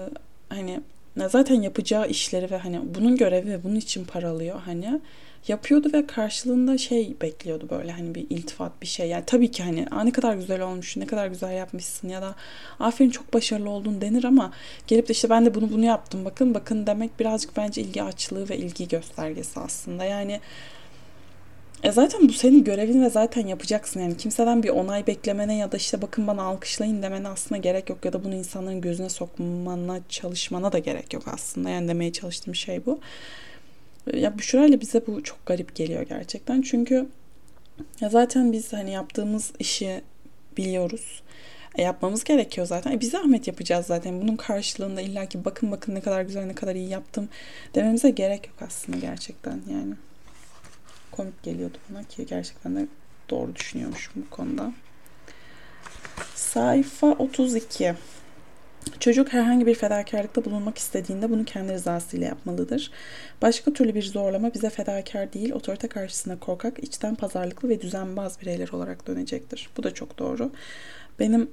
hani 0.49 0.81
zaten 1.17 1.63
yapacağı 1.63 2.09
işleri 2.09 2.51
ve 2.51 2.57
hani 2.57 2.81
bunun 2.95 3.17
görevi 3.17 3.51
ve 3.51 3.65
bunun 3.65 3.77
için 3.77 4.05
para 4.05 4.29
alıyor 4.29 4.61
hani 4.65 5.01
yapıyordu 5.49 5.91
ve 5.93 6.07
karşılığında 6.07 6.79
şey 6.79 7.17
bekliyordu 7.23 7.69
böyle 7.71 7.93
hani 7.93 8.15
bir 8.15 8.27
iltifat 8.31 8.83
bir 8.83 8.87
şey. 8.87 9.09
Yani 9.09 9.25
tabii 9.27 9.51
ki 9.51 9.63
hani 9.63 9.87
ne 10.05 10.13
kadar 10.13 10.35
güzel 10.35 10.61
olmuş, 10.61 10.97
ne 10.97 11.07
kadar 11.07 11.27
güzel 11.27 11.53
yapmışsın 11.53 12.09
ya 12.09 12.23
da 12.23 12.35
aferin 12.81 13.11
çok 13.11 13.35
başarılı 13.35 13.71
oldun 13.71 14.01
denir 14.01 14.25
ama 14.25 14.53
gelip 14.87 15.09
de 15.09 15.13
işte 15.13 15.31
ben 15.31 15.47
de 15.47 15.55
bunu 15.55 15.73
bunu 15.73 15.85
yaptım 15.85 16.25
bakın 16.25 16.55
bakın 16.55 16.87
demek 16.87 17.21
birazcık 17.21 17.57
bence 17.57 17.83
ilgi 17.83 18.03
açlığı 18.03 18.49
ve 18.49 18.57
ilgi 18.57 18.89
göstergesi 18.89 19.61
aslında. 19.61 20.05
Yani 20.05 20.41
E 21.83 21.93
zaten 21.93 22.29
bu 22.29 22.33
senin 22.33 22.65
görevin 22.65 23.03
ve 23.03 23.11
zaten 23.11 23.47
yapacaksın 23.47 24.01
yani 24.01 24.17
kimseden 24.17 24.63
bir 24.63 24.69
onay 24.69 25.07
beklemene 25.07 25.57
ya 25.57 25.73
da 25.73 25.77
işte 25.77 26.03
bakın 26.03 26.27
bana 26.27 26.43
alkışlayın 26.43 27.03
demene 27.03 27.29
aslında 27.29 27.61
gerek 27.61 27.91
yok 27.91 28.05
ya 28.05 28.13
da 28.13 28.25
bunu 28.25 28.35
insanların 28.35 28.81
gözüne 28.81 29.09
sokmana 29.09 30.01
çalışmana 30.09 30.73
da 30.73 30.79
gerek 30.79 31.13
yok 31.15 31.23
aslında 31.27 31.71
yani 31.71 31.89
demeye 31.89 32.13
çalıştığım 32.13 32.55
şey 32.55 32.87
bu. 32.87 33.01
Ya 34.15 34.39
Büşra 34.39 34.81
bize 34.81 35.07
bu 35.07 35.23
çok 35.23 35.47
garip 35.47 35.75
geliyor 35.75 36.03
gerçekten 36.03 36.63
çünkü 36.63 37.07
ya 38.01 38.09
zaten 38.09 38.53
biz 38.53 38.73
hani 38.73 38.91
yaptığımız 38.91 39.53
işi 39.59 40.01
biliyoruz. 40.57 41.23
E, 41.75 41.83
yapmamız 41.83 42.25
gerekiyor 42.25 42.67
zaten. 42.67 42.93
E, 42.93 43.01
biz 43.01 43.11
zahmet 43.11 43.47
yapacağız 43.47 43.87
zaten. 43.87 44.21
Bunun 44.21 44.37
karşılığında 44.37 45.01
illaki 45.01 45.45
bakın 45.45 45.73
bakın 45.73 45.95
ne 45.95 46.01
kadar 46.01 46.23
güzel 46.23 46.45
ne 46.45 46.55
kadar 46.55 46.75
iyi 46.75 46.89
yaptım 46.89 47.29
dememize 47.75 48.11
gerek 48.11 48.47
yok 48.47 48.57
aslında 48.61 48.99
gerçekten 48.99 49.61
yani 49.71 49.95
komik 51.13 51.43
geliyordu 51.43 51.79
bana 51.91 52.05
ki 52.05 52.27
gerçekten 52.27 52.77
de 52.77 52.87
doğru 53.31 53.57
düşünüyormuşum 53.57 54.13
bu 54.27 54.31
konuda. 54.31 54.73
Sayfa 56.35 57.07
32. 57.07 57.95
Çocuk 59.01 59.33
herhangi 59.33 59.67
bir 59.67 59.75
fedakarlıkta 59.75 60.45
bulunmak 60.45 60.79
istediğinde 60.79 61.31
bunu 61.31 61.45
kendi 61.45 61.73
rızasıyla 61.73 62.27
yapmalıdır. 62.27 62.91
Başka 63.43 63.73
türlü 63.73 63.95
bir 63.95 64.03
zorlama 64.03 64.55
bize 64.55 64.71
fedakar 64.71 65.33
değil, 65.33 65.53
otorite 65.53 65.89
karşısında 65.89 66.39
korkak, 66.39 66.79
içten 66.85 67.15
pazarlıklı 67.15 67.69
ve 67.69 67.81
düzenbaz 67.81 68.41
bireyler 68.41 68.69
olarak 68.69 69.07
dönecektir. 69.07 69.69
Bu 69.77 69.83
da 69.83 69.95
çok 69.95 70.19
doğru. 70.19 70.51
Benim 71.19 71.51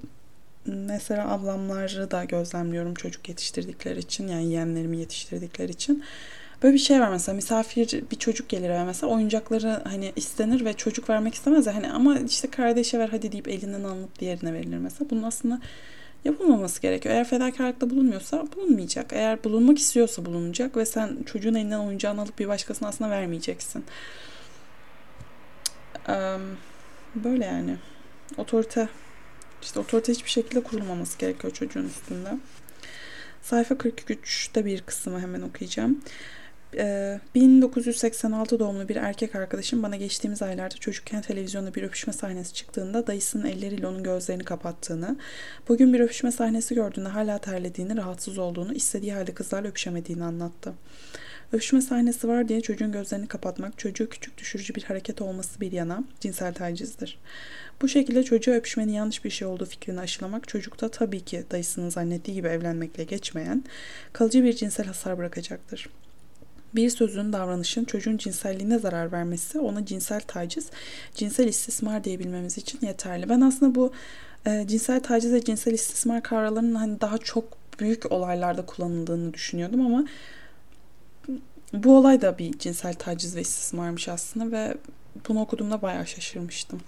mesela 0.66 1.30
ablamları 1.30 2.10
da 2.10 2.24
gözlemliyorum 2.24 2.94
çocuk 2.94 3.28
yetiştirdikleri 3.28 3.98
için 3.98 4.28
yani 4.28 4.50
yeğenlerimi 4.50 4.98
yetiştirdikleri 4.98 5.72
için. 5.72 6.04
Böyle 6.62 6.74
bir 6.74 6.80
şey 6.80 7.00
var 7.00 7.08
mesela 7.08 7.36
misafir 7.36 8.02
bir 8.10 8.16
çocuk 8.16 8.48
gelir 8.48 8.68
ve 8.68 8.84
mesela 8.84 9.12
oyuncakları 9.12 9.80
hani 9.84 10.12
istenir 10.16 10.64
ve 10.64 10.72
çocuk 10.72 11.10
vermek 11.10 11.34
istemez 11.34 11.66
ya 11.66 11.74
hani 11.74 11.92
ama 11.92 12.18
işte 12.18 12.50
kardeşe 12.50 12.98
ver 12.98 13.08
hadi 13.08 13.32
deyip 13.32 13.48
elinden 13.48 13.84
alıp 13.84 14.18
diğerine 14.20 14.52
verilir 14.52 14.78
mesela. 14.78 15.10
Bunun 15.10 15.22
aslında 15.22 15.60
yapılmaması 16.24 16.82
gerekiyor. 16.82 17.14
Eğer 17.14 17.28
fedakarlıkta 17.28 17.90
bulunmuyorsa 17.90 18.44
bulunmayacak. 18.56 19.12
Eğer 19.12 19.44
bulunmak 19.44 19.78
istiyorsa 19.78 20.24
bulunacak 20.24 20.76
ve 20.76 20.86
sen 20.86 21.22
çocuğun 21.26 21.54
elinden 21.54 21.78
oyuncağını 21.78 22.20
alıp 22.20 22.38
bir 22.38 22.48
başkasına 22.48 22.88
aslında 22.88 23.10
vermeyeceksin. 23.10 23.84
Böyle 27.14 27.44
yani. 27.44 27.76
Otorite 28.36 28.88
işte 29.62 29.80
otorite 29.80 30.12
hiçbir 30.12 30.30
şekilde 30.30 30.62
kurulmaması 30.62 31.18
gerekiyor 31.18 31.52
çocuğun 31.52 31.84
üstünde. 31.84 32.28
Sayfa 33.42 33.74
43'te 33.74 34.64
bir 34.64 34.80
kısmı 34.80 35.20
hemen 35.20 35.42
okuyacağım. 35.42 36.00
1986 37.34 38.56
ee, 38.56 38.58
doğumlu 38.58 38.88
bir 38.88 38.96
erkek 38.96 39.34
arkadaşım 39.34 39.82
bana 39.82 39.96
geçtiğimiz 39.96 40.42
aylarda 40.42 40.74
çocukken 40.74 41.22
televizyonda 41.22 41.74
bir 41.74 41.82
öpüşme 41.82 42.12
sahnesi 42.12 42.54
çıktığında 42.54 43.06
dayısının 43.06 43.46
elleriyle 43.46 43.86
onun 43.86 44.02
gözlerini 44.02 44.44
kapattığını, 44.44 45.16
bugün 45.68 45.94
bir 45.94 46.00
öpüşme 46.00 46.32
sahnesi 46.32 46.74
gördüğünde 46.74 47.08
hala 47.08 47.38
terlediğini, 47.38 47.96
rahatsız 47.96 48.38
olduğunu, 48.38 48.74
istediği 48.74 49.12
halde 49.12 49.34
kızlarla 49.34 49.68
öpüşemediğini 49.68 50.24
anlattı. 50.24 50.74
Öpüşme 51.52 51.80
sahnesi 51.80 52.28
var 52.28 52.48
diye 52.48 52.60
çocuğun 52.60 52.92
gözlerini 52.92 53.26
kapatmak, 53.26 53.78
çocuğu 53.78 54.08
küçük 54.08 54.38
düşürücü 54.38 54.74
bir 54.74 54.82
hareket 54.82 55.22
olması 55.22 55.60
bir 55.60 55.72
yana 55.72 56.04
cinsel 56.20 56.54
tacizdir. 56.54 57.18
Bu 57.82 57.88
şekilde 57.88 58.22
çocuğa 58.22 58.54
öpüşmenin 58.54 58.92
yanlış 58.92 59.24
bir 59.24 59.30
şey 59.30 59.48
olduğu 59.48 59.64
fikrini 59.64 60.00
aşılamak 60.00 60.48
çocukta 60.48 60.88
tabii 60.88 61.20
ki 61.20 61.44
dayısının 61.50 61.88
zannettiği 61.88 62.34
gibi 62.34 62.48
evlenmekle 62.48 63.04
geçmeyen 63.04 63.64
kalıcı 64.12 64.44
bir 64.44 64.52
cinsel 64.52 64.86
hasar 64.86 65.18
bırakacaktır. 65.18 65.88
Bir 66.74 66.90
sözün, 66.90 67.32
davranışın 67.32 67.84
çocuğun 67.84 68.16
cinselliğine 68.16 68.78
zarar 68.78 69.12
vermesi 69.12 69.60
ona 69.60 69.86
cinsel 69.86 70.20
taciz, 70.20 70.70
cinsel 71.14 71.48
istismar 71.48 72.04
diyebilmemiz 72.04 72.58
için 72.58 72.78
yeterli. 72.86 73.28
Ben 73.28 73.40
aslında 73.40 73.74
bu 73.74 73.92
e, 74.46 74.64
cinsel 74.68 75.02
taciz 75.02 75.32
ve 75.32 75.44
cinsel 75.44 75.72
istismar 75.72 76.22
kavramlarının 76.22 76.74
hani 76.74 77.00
daha 77.00 77.18
çok 77.18 77.44
büyük 77.80 78.12
olaylarda 78.12 78.66
kullanıldığını 78.66 79.34
düşünüyordum 79.34 79.86
ama 79.86 80.04
bu 81.72 81.96
olay 81.96 82.22
da 82.22 82.38
bir 82.38 82.58
cinsel 82.58 82.94
taciz 82.94 83.36
ve 83.36 83.40
istismarmış 83.40 84.08
aslında 84.08 84.56
ve 84.56 84.76
bunu 85.28 85.40
okuduğumda 85.40 85.82
bayağı 85.82 86.06
şaşırmıştım. 86.06 86.80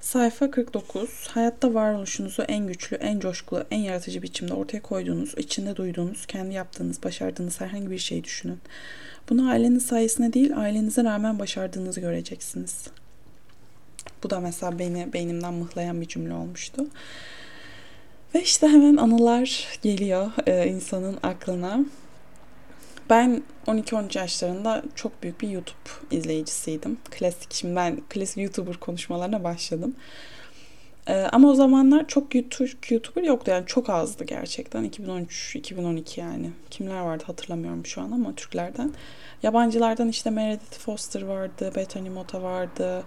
Sayfa 0.00 0.50
49. 0.50 1.28
Hayatta 1.28 1.74
varoluşunuzu 1.74 2.42
en 2.42 2.66
güçlü, 2.66 2.96
en 2.96 3.20
coşkulu, 3.20 3.64
en 3.70 3.78
yaratıcı 3.78 4.22
biçimde 4.22 4.54
ortaya 4.54 4.82
koyduğunuz, 4.82 5.34
içinde 5.36 5.76
duyduğunuz, 5.76 6.26
kendi 6.26 6.54
yaptığınız, 6.54 7.02
başardığınız 7.02 7.60
herhangi 7.60 7.90
bir 7.90 7.98
şeyi 7.98 8.24
düşünün. 8.24 8.58
Bunu 9.28 9.50
aileniz 9.50 9.86
sayesinde 9.86 10.32
değil, 10.32 10.56
ailenize 10.56 11.04
rağmen 11.04 11.38
başardığınızı 11.38 12.00
göreceksiniz. 12.00 12.86
Bu 14.22 14.30
da 14.30 14.40
mesela 14.40 14.78
beni 14.78 15.12
beynimden 15.12 15.54
mıhlayan 15.54 16.00
bir 16.00 16.08
cümle 16.08 16.34
olmuştu. 16.34 16.86
Ve 18.34 18.42
işte 18.42 18.68
hemen 18.68 18.96
anılar 18.96 19.68
geliyor 19.82 20.30
e, 20.46 20.68
insanın 20.68 21.18
aklına. 21.22 21.84
Ben 23.10 23.42
12-13 23.66 24.18
yaşlarında 24.18 24.82
çok 24.94 25.22
büyük 25.22 25.40
bir 25.40 25.48
YouTube 25.48 25.90
izleyicisiydim. 26.10 26.98
Klasik, 27.10 27.54
şimdi 27.54 27.76
ben 27.76 28.00
klasik 28.10 28.38
YouTuber 28.38 28.76
konuşmalarına 28.76 29.44
başladım. 29.44 29.94
Ee, 31.06 31.14
ama 31.32 31.48
o 31.48 31.54
zamanlar 31.54 32.06
çok 32.08 32.34
YouTube, 32.34 32.70
YouTuber 32.90 33.22
yoktu 33.22 33.50
yani 33.50 33.66
çok 33.66 33.90
azdı 33.90 34.24
gerçekten. 34.24 34.90
2013-2012 34.90 36.20
yani. 36.20 36.50
Kimler 36.70 37.00
vardı 37.00 37.24
hatırlamıyorum 37.26 37.86
şu 37.86 38.00
an 38.00 38.10
ama 38.10 38.34
Türklerden. 38.34 38.92
Yabancılardan 39.42 40.08
işte 40.08 40.30
Meredith 40.30 40.78
Foster 40.78 41.22
vardı, 41.22 41.72
Bethany 41.76 42.08
Mota 42.08 42.42
vardı. 42.42 43.02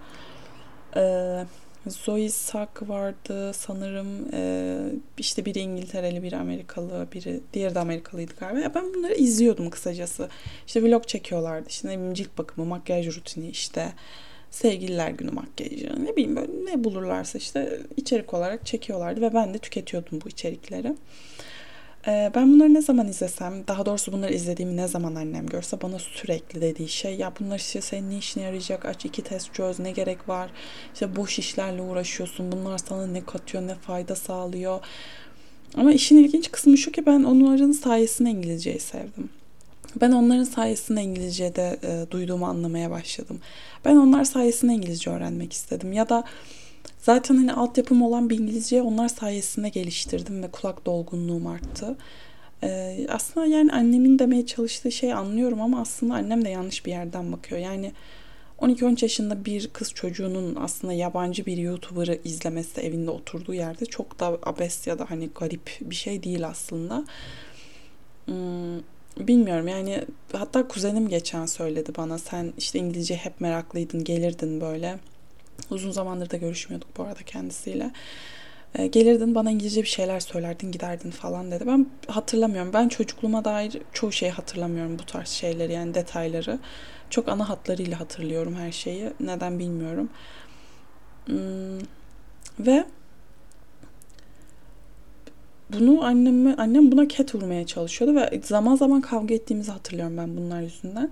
Ee, 0.95 1.45
Zoe 1.87 2.29
Sack 2.29 2.89
vardı 2.89 3.53
sanırım 3.53 4.07
e, 4.33 4.77
işte 5.17 5.45
biri 5.45 5.59
İngiltereli 5.59 6.23
biri 6.23 6.37
Amerikalı 6.37 7.07
biri 7.13 7.39
diğeri 7.53 7.75
de 7.75 7.79
Amerikalıydı 7.79 8.33
galiba. 8.39 8.71
Ben 8.75 8.93
bunları 8.93 9.13
izliyordum 9.13 9.69
kısacası. 9.69 10.29
İşte 10.67 10.83
vlog 10.83 11.07
çekiyorlardı 11.07 11.69
işte 11.69 11.87
ne 11.87 11.97
bileyim 11.97 12.13
cilt 12.13 12.37
bakımı 12.37 12.67
makyaj 12.67 13.07
rutini 13.17 13.49
işte 13.49 13.93
sevgililer 14.51 15.09
günü 15.09 15.31
makyajı 15.31 16.05
ne 16.05 16.15
bileyim 16.15 16.35
böyle 16.35 16.65
ne 16.65 16.83
bulurlarsa 16.83 17.37
işte 17.37 17.81
içerik 17.97 18.33
olarak 18.33 18.65
çekiyorlardı 18.65 19.21
ve 19.21 19.33
ben 19.33 19.53
de 19.53 19.57
tüketiyordum 19.57 20.21
bu 20.25 20.29
içerikleri. 20.29 20.95
Ee, 22.07 22.31
ben 22.35 22.53
bunları 22.53 22.73
ne 22.73 22.81
zaman 22.81 23.07
izlesem, 23.07 23.67
daha 23.67 23.85
doğrusu 23.85 24.11
bunları 24.11 24.33
izlediğimi 24.33 24.77
ne 24.77 24.87
zaman 24.87 25.15
annem 25.15 25.47
görse 25.47 25.81
bana 25.81 25.99
sürekli 25.99 26.61
dediği 26.61 26.89
şey 26.89 27.15
ya 27.15 27.33
bunlar 27.39 27.59
işte 27.59 27.81
senin 27.81 28.09
ne 28.09 28.17
işine 28.17 28.43
yarayacak, 28.43 28.85
aç 28.85 29.05
iki 29.05 29.21
test 29.21 29.53
çöz, 29.53 29.79
ne 29.79 29.91
gerek 29.91 30.29
var, 30.29 30.49
işte 30.93 31.15
boş 31.15 31.39
işlerle 31.39 31.81
uğraşıyorsun, 31.81 32.51
bunlar 32.51 32.77
sana 32.77 33.07
ne 33.07 33.25
katıyor, 33.25 33.67
ne 33.67 33.75
fayda 33.75 34.15
sağlıyor. 34.15 34.79
Ama 35.77 35.93
işin 35.93 36.17
ilginç 36.23 36.51
kısmı 36.51 36.77
şu 36.77 36.91
ki 36.91 37.05
ben 37.05 37.23
onların 37.23 37.71
sayesinde 37.71 38.29
İngilizceyi 38.29 38.79
sevdim. 38.79 39.29
Ben 40.01 40.11
onların 40.11 40.43
sayesinde 40.43 41.01
İngilizce'de 41.01 41.79
e, 41.83 42.11
duyduğumu 42.11 42.45
anlamaya 42.45 42.91
başladım. 42.91 43.39
Ben 43.85 43.95
onlar 43.95 44.23
sayesinde 44.23 44.73
İngilizce 44.73 45.09
öğrenmek 45.09 45.53
istedim. 45.53 45.93
Ya 45.93 46.09
da 46.09 46.23
Zaten 46.99 47.35
hani 47.35 47.53
altyapım 47.53 48.01
olan 48.01 48.29
bir 48.29 48.39
İngilizce 48.39 48.81
onlar 48.81 49.07
sayesinde 49.07 49.69
geliştirdim 49.69 50.43
ve 50.43 50.51
kulak 50.51 50.85
dolgunluğum 50.85 51.47
arttı. 51.47 51.97
Ee, 52.63 53.07
aslında 53.09 53.45
yani 53.45 53.71
annemin 53.71 54.19
demeye 54.19 54.45
çalıştığı 54.45 54.91
şeyi 54.91 55.15
anlıyorum 55.15 55.61
ama 55.61 55.81
aslında 55.81 56.13
annem 56.13 56.45
de 56.45 56.49
yanlış 56.49 56.85
bir 56.85 56.91
yerden 56.91 57.31
bakıyor. 57.31 57.61
Yani 57.61 57.91
12-13 58.59 59.05
yaşında 59.05 59.45
bir 59.45 59.67
kız 59.67 59.93
çocuğunun 59.93 60.55
aslında 60.55 60.93
yabancı 60.93 61.45
bir 61.45 61.57
YouTuber'ı 61.57 62.19
izlemesi 62.23 62.81
evinde 62.81 63.11
oturduğu 63.11 63.53
yerde 63.53 63.85
çok 63.85 64.19
da 64.19 64.39
abes 64.43 64.87
ya 64.87 64.99
da 64.99 65.09
hani 65.09 65.29
garip 65.35 65.77
bir 65.81 65.95
şey 65.95 66.23
değil 66.23 66.47
aslında. 66.47 67.05
Hmm, 68.25 68.77
bilmiyorum 69.17 69.67
yani 69.67 70.05
hatta 70.33 70.67
kuzenim 70.67 71.09
geçen 71.09 71.45
söyledi 71.45 71.91
bana 71.97 72.17
sen 72.17 72.53
işte 72.57 72.79
İngilizce 72.79 73.15
hep 73.15 73.41
meraklıydın 73.41 74.03
gelirdin 74.03 74.61
böyle 74.61 74.99
Uzun 75.69 75.91
zamandır 75.91 76.29
da 76.29 76.37
görüşmüyorduk 76.37 76.97
bu 76.97 77.03
arada 77.03 77.23
kendisiyle. 77.25 77.91
E, 78.75 78.87
gelirdin 78.87 79.35
bana 79.35 79.51
İngilizce 79.51 79.81
bir 79.81 79.87
şeyler 79.87 80.19
söylerdin 80.19 80.71
giderdin 80.71 81.11
falan 81.11 81.51
dedi. 81.51 81.63
Ben 81.67 81.87
hatırlamıyorum. 82.07 82.73
Ben 82.73 82.89
çocukluğuma 82.89 83.45
dair 83.45 83.81
çoğu 83.93 84.11
şeyi 84.11 84.31
hatırlamıyorum 84.31 84.99
bu 84.99 85.05
tarz 85.05 85.27
şeyleri 85.27 85.73
yani 85.73 85.93
detayları. 85.93 86.59
Çok 87.09 87.29
ana 87.29 87.49
hatlarıyla 87.49 87.99
hatırlıyorum 87.99 88.55
her 88.55 88.71
şeyi. 88.71 89.13
Neden 89.19 89.59
bilmiyorum. 89.59 90.09
Hmm, 91.25 91.79
ve 92.59 92.85
bunu 95.69 96.03
annemi, 96.03 96.55
annem 96.55 96.91
buna 96.91 97.07
ket 97.07 97.35
vurmaya 97.35 97.65
çalışıyordu 97.65 98.15
ve 98.15 98.41
zaman 98.43 98.75
zaman 98.75 99.01
kavga 99.01 99.35
ettiğimizi 99.35 99.71
hatırlıyorum 99.71 100.17
ben 100.17 100.37
bunlar 100.37 100.61
yüzünden. 100.61 101.09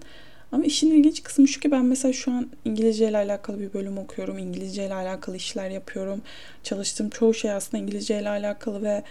Ama 0.51 0.63
işin 0.63 0.91
ilginç 0.91 1.23
kısmı 1.23 1.47
şu 1.47 1.59
ki 1.59 1.71
ben 1.71 1.85
mesela 1.85 2.13
şu 2.13 2.31
an 2.31 2.49
İngilizce 2.65 3.09
ile 3.09 3.17
alakalı 3.17 3.59
bir 3.59 3.73
bölüm 3.73 3.97
okuyorum. 3.97 4.37
İngilizce 4.37 4.85
ile 4.85 4.93
alakalı 4.93 5.35
işler 5.35 5.69
yapıyorum. 5.69 6.21
Çalıştığım 6.63 7.09
çoğu 7.09 7.33
şey 7.33 7.51
aslında 7.51 7.83
İngilizce 7.83 8.21
ile 8.21 8.29
alakalı 8.29 8.83
ve 8.83 9.03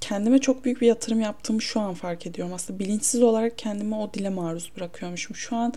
kendime 0.00 0.38
çok 0.38 0.64
büyük 0.64 0.80
bir 0.80 0.86
yatırım 0.86 1.20
yaptığımı 1.20 1.62
şu 1.62 1.80
an 1.80 1.94
fark 1.94 2.26
ediyorum. 2.26 2.54
Aslında 2.54 2.78
bilinçsiz 2.78 3.22
olarak 3.22 3.58
kendimi 3.58 3.94
o 3.94 4.14
dile 4.14 4.28
maruz 4.28 4.72
bırakıyormuşum. 4.76 5.36
Şu 5.36 5.56
an 5.56 5.72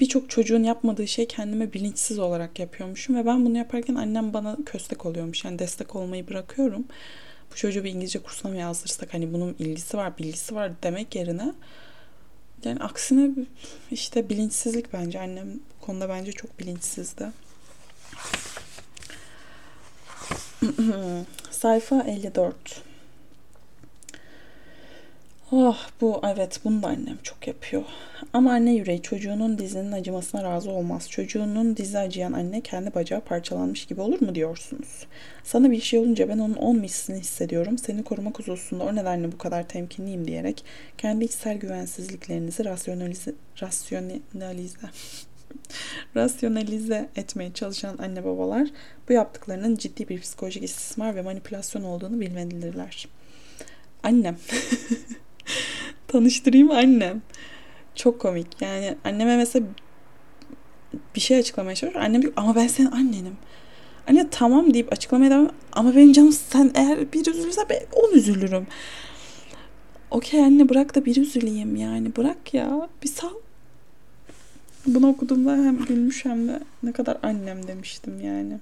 birçok 0.00 0.30
çocuğun 0.30 0.62
yapmadığı 0.62 1.08
şey 1.08 1.26
kendime 1.26 1.72
bilinçsiz 1.72 2.18
olarak 2.18 2.58
yapıyormuşum 2.58 3.16
ve 3.16 3.26
ben 3.26 3.46
bunu 3.46 3.58
yaparken 3.58 3.94
annem 3.94 4.32
bana 4.32 4.56
köstek 4.66 5.06
oluyormuş. 5.06 5.44
Yani 5.44 5.58
destek 5.58 5.96
olmayı 5.96 6.28
bırakıyorum. 6.28 6.84
Bu 7.52 7.56
çocuğu 7.56 7.84
bir 7.84 7.90
İngilizce 7.90 8.18
kursuna 8.18 8.52
mı 8.52 8.58
yazdırsak 8.58 9.14
hani 9.14 9.32
bunun 9.32 9.56
ilgisi 9.58 9.96
var, 9.96 10.18
bilgisi 10.18 10.54
var 10.54 10.72
demek 10.82 11.14
yerine 11.14 11.52
yani 12.66 12.80
aksine 12.80 13.30
işte 13.90 14.28
bilinçsizlik 14.28 14.92
bence. 14.92 15.20
Annem 15.20 15.54
bu 15.54 15.86
konuda 15.86 16.08
bence 16.08 16.32
çok 16.32 16.58
bilinçsizdi. 16.58 17.32
Sayfa 21.50 22.00
54. 22.02 22.82
Oh 25.54 25.76
bu 26.00 26.20
evet 26.24 26.60
bunu 26.64 26.82
da 26.82 26.86
annem 26.86 27.18
çok 27.22 27.46
yapıyor. 27.46 27.82
Ama 28.32 28.52
anne 28.52 28.74
yüreği 28.74 29.02
çocuğunun 29.02 29.58
dizinin 29.58 29.92
acımasına 29.92 30.42
razı 30.42 30.70
olmaz. 30.70 31.10
Çocuğunun 31.10 31.76
dizi 31.76 31.98
acıyan 31.98 32.32
anne 32.32 32.60
kendi 32.60 32.94
bacağı 32.94 33.20
parçalanmış 33.20 33.86
gibi 33.86 34.00
olur 34.00 34.20
mu 34.20 34.34
diyorsunuz? 34.34 35.06
Sana 35.44 35.70
bir 35.70 35.80
şey 35.80 35.98
olunca 35.98 36.28
ben 36.28 36.38
onun 36.38 36.54
on 36.54 36.82
hissediyorum. 36.82 37.78
Seni 37.78 38.04
korumak 38.04 38.38
hususunda 38.38 38.84
o 38.84 38.96
nedenle 38.96 39.32
bu 39.32 39.38
kadar 39.38 39.68
temkinliyim 39.68 40.26
diyerek 40.26 40.64
kendi 40.98 41.24
içsel 41.24 41.58
güvensizliklerinizi 41.58 42.64
rasyonalize, 42.64 43.34
rasyonalize 43.62 44.86
rasyonalize 46.16 47.08
etmeye 47.16 47.52
çalışan 47.52 47.98
anne 47.98 48.24
babalar 48.24 48.68
bu 49.08 49.12
yaptıklarının 49.12 49.76
ciddi 49.76 50.08
bir 50.08 50.20
psikolojik 50.20 50.62
istismar 50.62 51.16
ve 51.16 51.22
manipülasyon 51.22 51.82
olduğunu 51.82 52.20
bilmelidirler. 52.20 53.08
Annem. 54.02 54.36
Tanıştırayım 56.12 56.70
annem. 56.70 57.22
Çok 57.94 58.20
komik. 58.20 58.46
Yani 58.60 58.96
anneme 59.04 59.36
mesela 59.36 59.66
bir 61.14 61.20
şey 61.20 61.38
açıklamaya 61.38 61.76
çalışıyor. 61.76 62.04
Annem 62.04 62.22
diyor 62.22 62.32
ama 62.36 62.54
ben 62.54 62.66
senin 62.66 62.90
annenim. 62.90 63.36
Anne 64.08 64.30
tamam 64.30 64.74
deyip 64.74 64.92
açıklamaya 64.92 65.30
devam 65.30 65.48
ama 65.72 65.96
benim 65.96 66.12
canım 66.12 66.32
sen 66.32 66.70
eğer 66.74 67.12
bir 67.12 67.26
üzülürse 67.26 67.60
ben 67.70 67.80
on 67.92 68.12
üzülürüm. 68.12 68.66
Okey 70.10 70.44
anne 70.44 70.68
bırak 70.68 70.94
da 70.94 71.04
bir 71.04 71.16
üzüleyim 71.16 71.76
yani 71.76 72.16
bırak 72.16 72.54
ya 72.54 72.88
bir 73.02 73.08
sal. 73.08 73.34
Bunu 74.86 75.08
okuduğumda 75.08 75.52
hem 75.52 75.84
gülmüş 75.84 76.24
hem 76.24 76.48
de 76.48 76.60
ne 76.82 76.92
kadar 76.92 77.18
annem 77.22 77.66
demiştim 77.66 78.20
yani. 78.20 78.58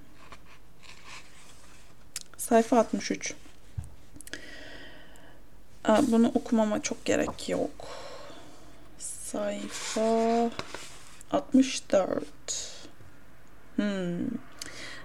Sayfa 2.37 2.77
63. 2.77 3.33
Bunu 6.07 6.31
okumama 6.35 6.81
çok 6.81 7.05
gerek 7.05 7.49
yok. 7.49 7.87
Sayfa 8.99 10.49
64. 11.31 12.23
Hmm. 13.75 14.27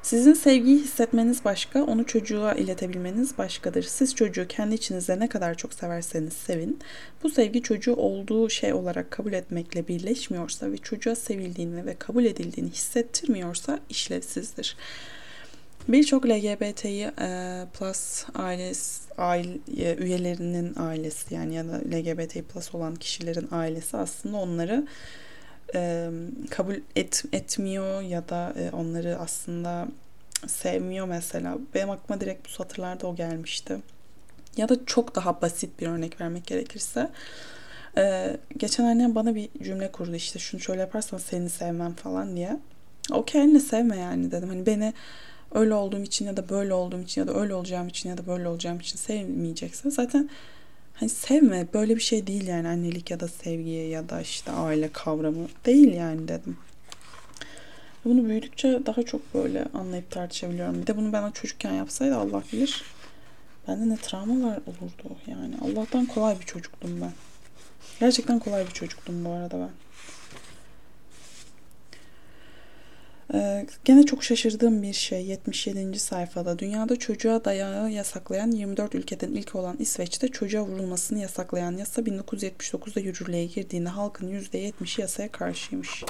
Sizin 0.07 0.35
sevgiyi 0.35 0.79
hissetmeniz 0.79 1.45
başka, 1.45 1.85
onu 1.85 2.07
çocuğa 2.07 2.55
iletebilmeniz 2.55 3.39
başkadır. 3.39 3.83
Siz 3.83 4.15
çocuğu 4.15 4.47
kendi 4.49 4.75
içinizde 4.75 5.21
ne 5.21 5.29
kadar 5.29 5.55
çok 5.55 5.75
severseniz 5.75 6.33
sevin. 6.33 6.79
Bu 7.23 7.31
sevgi 7.31 7.63
çocuğu 7.63 7.95
olduğu 7.95 8.51
şey 8.51 8.73
olarak 8.73 9.11
kabul 9.11 9.33
etmekle 9.33 9.89
birleşmiyorsa 9.89 10.73
ve 10.73 10.79
çocuğa 10.79 11.15
sevildiğini 11.15 11.87
ve 11.87 11.95
kabul 11.99 12.25
edildiğini 12.25 12.71
hissettirmiyorsa 12.71 13.81
işlevsizdir. 13.89 14.77
Birçok 15.89 16.27
LGBT'yi 16.27 17.11
e, 17.21 17.63
plus 17.79 18.25
ailesi, 18.35 19.15
aile, 19.19 19.97
üyelerinin 19.97 20.75
ailesi 20.79 21.35
yani 21.35 21.55
ya 21.55 21.69
da 21.69 21.73
LGBT 21.73 22.49
plus 22.53 22.75
olan 22.75 22.95
kişilerin 22.95 23.49
ailesi 23.51 23.97
aslında 23.97 24.37
onları 24.37 24.87
e, 25.75 26.11
kabul 26.51 26.75
et, 26.97 27.25
etmiyor 27.33 28.03
ya 28.03 28.29
da 28.29 28.55
e, 28.59 28.71
onları 28.71 29.19
aslında 29.19 29.89
sevmiyor 30.47 31.07
mesela. 31.07 31.59
Benim 31.75 31.91
aklıma 31.91 32.21
direkt 32.21 32.47
bu 32.47 32.51
satırlarda 32.51 33.07
o 33.07 33.17
gelmişti. 33.17 33.79
Ya 34.57 34.69
da 34.69 34.87
çok 34.87 35.15
daha 35.15 35.43
basit 35.43 35.81
bir 35.81 35.87
örnek 35.87 36.21
vermek 36.21 36.47
gerekirse. 36.47 37.11
Ee, 37.99 38.37
geçen 38.57 38.85
annem 38.85 39.15
bana 39.15 39.35
bir 39.35 39.49
cümle 39.63 39.93
kurdu 39.93 40.15
işte 40.15 40.39
şunu 40.39 40.61
şöyle 40.61 40.81
yaparsan 40.81 41.19
seni 41.19 41.51
sevmem 41.51 41.95
falan 41.95 42.37
diye. 42.37 42.59
Okey 43.13 43.41
anne 43.41 43.61
sevme 43.61 43.97
yani 43.97 44.31
dedim. 44.31 44.49
Hani 44.49 44.67
beni 44.67 44.95
öyle 45.55 45.75
olduğum 45.75 46.03
için 46.03 46.27
ya 46.27 46.37
da 46.37 46.49
böyle 46.49 46.75
olduğum 46.75 47.01
için 47.01 47.21
ya 47.21 47.29
da 47.29 47.41
öyle 47.41 47.55
olacağım 47.55 47.89
için 47.89 48.09
ya 48.09 48.19
da 48.19 48.27
böyle 48.27 48.49
olacağım 48.49 48.81
için 48.81 48.97
sevmeyeceksin. 48.97 49.91
Zaten 49.91 50.31
hani 50.95 51.09
sevme 51.09 51.67
böyle 51.75 51.97
bir 51.97 52.01
şey 52.01 52.27
değil 52.27 52.47
yani 52.47 52.69
annelik 52.69 53.11
ya 53.11 53.21
da 53.21 53.29
sevgiye 53.29 53.89
ya 53.89 54.09
da 54.09 54.21
işte 54.21 54.51
aile 54.51 54.93
kavramı 54.93 55.49
değil 55.67 55.93
yani 55.95 56.29
dedim. 56.29 56.57
Bunu 58.05 58.25
büyüdükçe 58.25 58.81
daha 58.87 59.03
çok 59.03 59.35
böyle 59.35 59.65
anlayıp 59.75 60.11
tartışabiliyorum. 60.11 60.83
Bir 60.83 60.87
de 60.87 60.97
bunu 60.97 61.13
ben 61.13 61.23
o 61.23 61.31
çocukken 61.31 61.73
yapsaydı 61.73 62.17
Allah 62.17 62.43
bilir. 62.53 62.85
Bende 63.69 63.89
ne 63.89 63.97
travmalar 63.97 64.57
olurdu 64.57 65.17
yani. 65.27 65.55
Allah'tan 65.65 66.07
kolay 66.07 66.41
bir 66.41 66.45
çocuktum 66.45 67.01
ben. 67.01 67.13
Gerçekten 68.01 68.39
kolay 68.39 68.67
bir 68.67 68.71
çocuktum 68.71 69.25
bu 69.25 69.31
arada 69.31 69.59
ben. 69.59 69.71
Ee, 73.37 73.67
gene 73.85 74.07
çok 74.07 74.25
şaşırdığım 74.25 74.83
bir 74.83 74.93
şey 74.93 75.27
77. 75.27 75.99
sayfada 75.99 76.59
dünyada 76.59 76.99
çocuğa 76.99 77.45
dayağı 77.45 77.91
yasaklayan 77.91 78.51
24 78.51 78.95
ülkeden 78.95 79.29
ilk 79.29 79.55
olan 79.55 79.77
İsveç'te 79.79 80.29
çocuğa 80.29 80.65
vurulmasını 80.65 81.19
yasaklayan 81.19 81.77
yasa 81.77 82.03
1979'da 82.03 83.01
yürürlüğe 83.01 83.45
girdiğinde 83.45 83.89
halkın 83.89 84.29
%70'i 84.29 85.01
yasaya 85.01 85.33
karşıymış. 85.33 86.05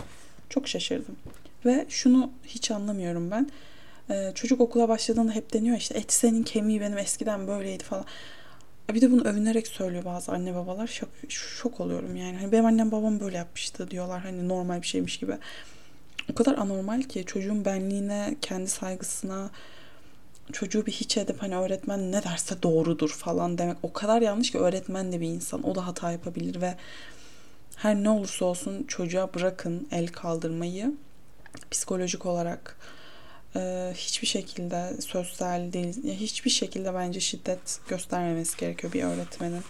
Çok 0.51 0.69
şaşırdım. 0.69 1.17
Ve 1.65 1.87
şunu 1.89 2.31
hiç 2.45 2.71
anlamıyorum 2.71 3.31
ben. 3.31 3.51
Ee, 4.11 4.33
çocuk 4.35 4.61
okula 4.61 4.89
başladığında 4.89 5.33
hep 5.33 5.53
deniyor 5.53 5.77
işte 5.77 5.99
et 5.99 6.13
senin 6.13 6.43
kemiği 6.43 6.81
benim 6.81 6.99
eskiden 6.99 7.47
böyleydi 7.47 7.85
falan. 7.85 8.05
Bir 8.95 9.01
de 9.01 9.11
bunu 9.11 9.25
övünerek 9.25 9.67
söylüyor 9.67 10.05
bazı 10.05 10.33
anne 10.33 10.55
babalar. 10.55 10.87
Şok, 10.87 11.09
şok 11.29 11.81
oluyorum 11.81 12.17
yani. 12.17 12.37
Hani 12.37 12.53
benim 12.53 12.67
annem 12.67 12.93
babam 12.93 13.21
böyle 13.21 13.37
yapmıştı 13.37 13.91
diyorlar. 13.91 14.21
Hani 14.21 14.49
normal 14.49 14.83
bir 14.83 14.87
şeymiş 14.87 15.17
gibi 15.17 15.33
o 16.33 16.35
kadar 16.35 16.59
anormal 16.59 17.03
ki 17.03 17.25
çocuğun 17.27 17.65
benliğine, 17.65 18.37
kendi 18.43 18.71
saygısına, 18.71 19.51
çocuğu 20.53 20.87
bir 20.87 20.93
hiç 20.93 21.17
edip 21.17 21.43
hani 21.43 21.57
öğretmen 21.57 22.13
ne 22.13 22.23
derse 22.23 22.63
doğrudur 22.63 23.11
falan 23.11 23.59
demek 23.59 23.77
o 23.83 23.93
kadar 23.93 24.23
yanlış 24.23 24.51
ki 24.51 24.59
öğretmen 24.59 25.13
de 25.13 25.21
bir 25.21 25.29
insan. 25.29 25.69
O 25.69 25.75
da 25.75 25.87
hata 25.87 26.13
yapabilir 26.13 26.61
ve 26.61 26.75
her 27.77 27.95
ne 27.95 28.11
olursa 28.11 28.45
olsun 28.45 28.85
çocuğa 28.85 29.35
bırakın 29.35 29.89
el 29.91 30.07
kaldırmayı 30.09 30.93
psikolojik 31.71 32.27
olarak 32.27 32.77
e, 33.57 33.93
hiçbir 33.95 34.27
şekilde 34.27 35.01
sosyal 35.01 35.73
değil 35.73 36.05
hiçbir 36.05 36.51
şekilde 36.51 36.95
bence 36.95 37.21
şiddet 37.21 37.81
göstermemesi 37.89 38.57
gerekiyor 38.57 38.93
bir 38.93 39.03
öğretmenin. 39.05 39.63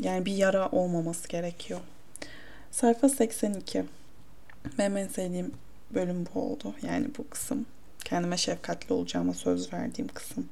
Yani 0.00 0.26
bir 0.26 0.32
yara 0.32 0.68
olmaması 0.68 1.28
gerekiyor. 1.28 1.80
Sayfa 2.70 3.08
82. 3.08 3.84
Benim 4.78 4.96
en 4.96 5.08
sevdiğim 5.08 5.52
bölüm 5.94 6.26
bu 6.34 6.40
oldu. 6.40 6.74
Yani 6.82 7.06
bu 7.18 7.28
kısım. 7.28 7.66
Kendime 8.04 8.36
şefkatli 8.36 8.92
olacağıma 8.92 9.34
söz 9.34 9.72
verdiğim 9.72 10.08
kısım. 10.08 10.48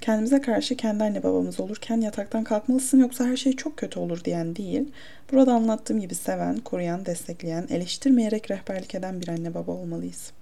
Kendimize 0.00 0.40
karşı 0.40 0.76
kendi 0.76 1.04
anne 1.04 1.22
babamız 1.22 1.60
olurken 1.60 2.00
yataktan 2.00 2.44
kalkmalısın 2.44 3.00
yoksa 3.00 3.24
her 3.24 3.36
şey 3.36 3.56
çok 3.56 3.76
kötü 3.76 3.98
olur 3.98 4.24
diyen 4.24 4.56
değil. 4.56 4.92
Burada 5.32 5.52
anlattığım 5.52 6.00
gibi 6.00 6.14
seven, 6.14 6.56
koruyan, 6.56 7.06
destekleyen, 7.06 7.66
eleştirmeyerek 7.70 8.50
rehberlik 8.50 8.94
eden 8.94 9.20
bir 9.20 9.28
anne 9.28 9.54
baba 9.54 9.72
olmalıyız. 9.72 10.32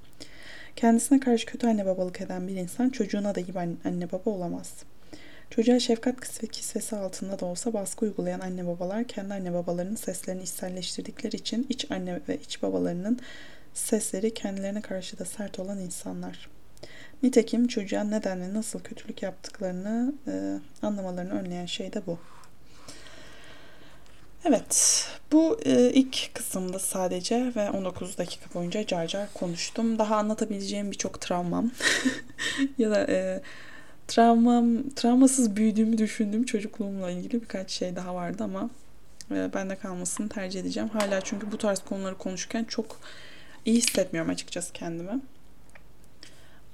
Kendisine 0.77 1.21
karşı 1.21 1.47
kötü 1.47 1.67
anne 1.67 1.87
babalık 1.87 2.21
eden 2.21 2.49
bir 2.49 2.57
insan 2.57 2.89
çocuğuna 2.91 3.35
da 3.35 3.41
gibi 3.41 3.59
anne 3.59 4.13
baba 4.13 4.31
olamaz. 4.31 4.73
Çocuğa 5.51 5.79
şefkat 5.79 6.43
ve 6.43 6.47
kisvesi 6.47 6.97
altında 6.97 7.41
da 7.41 7.47
olsa 7.47 7.73
baskı 7.73 8.05
uygulayan 8.05 8.41
anne 8.41 8.67
babalar 8.67 9.05
kendi 9.05 9.35
anne 9.35 9.53
babalarının 9.55 9.97
seslerini 9.97 10.43
içselleştirdikleri 10.43 11.37
için 11.37 11.67
iç 11.69 11.91
anne 11.91 12.21
ve 12.29 12.37
iç 12.37 12.63
babalarının 12.63 13.21
sesleri 13.75 14.35
kendilerine 14.35 14.81
karşı 14.81 15.19
da 15.19 15.25
sert 15.25 15.59
olan 15.59 15.79
insanlar. 15.79 16.49
Nitekim 17.23 17.69
çocuğa 17.69 18.05
neden 18.05 18.41
ve 18.41 18.55
nasıl 18.55 18.81
kötülük 18.81 19.23
yaptıklarını 19.23 20.13
e, 20.27 20.59
anlamalarını 20.83 21.41
önleyen 21.41 21.67
şey 21.67 21.93
de 21.93 22.07
bu. 22.07 22.19
Evet, 24.45 25.05
bu 25.33 25.61
e, 25.65 25.91
ilk 25.91 26.35
kısımda 26.35 26.79
sadece 26.79 27.53
ve 27.57 27.71
19 27.71 28.19
dakika 28.19 28.55
boyunca 28.55 28.87
car 28.87 29.07
car 29.07 29.33
konuştum. 29.35 29.99
Daha 29.99 30.17
anlatabileceğim 30.17 30.91
birçok 30.91 31.21
travmam 31.21 31.71
ya 32.79 32.91
da 32.91 33.07
e, 33.07 33.43
travmam, 34.09 34.91
travmasız 34.91 35.57
büyüdüğümü 35.57 35.99
düşündüğüm 35.99 36.45
çocukluğumla 36.45 37.11
ilgili 37.11 37.43
birkaç 37.43 37.71
şey 37.71 37.97
daha 37.97 38.15
vardı 38.15 38.45
ama 38.45 38.71
e, 39.31 39.55
bende 39.55 39.77
kalmasını 39.77 40.29
tercih 40.29 40.61
edeceğim. 40.61 40.89
Hala 40.89 41.21
çünkü 41.21 41.53
bu 41.53 41.59
tarz 41.59 41.79
konuları 41.79 42.19
konuşurken 42.19 42.65
çok 42.65 43.01
iyi 43.65 43.77
hissetmiyorum 43.77 44.31
açıkçası 44.31 44.73
kendimi. 44.73 45.21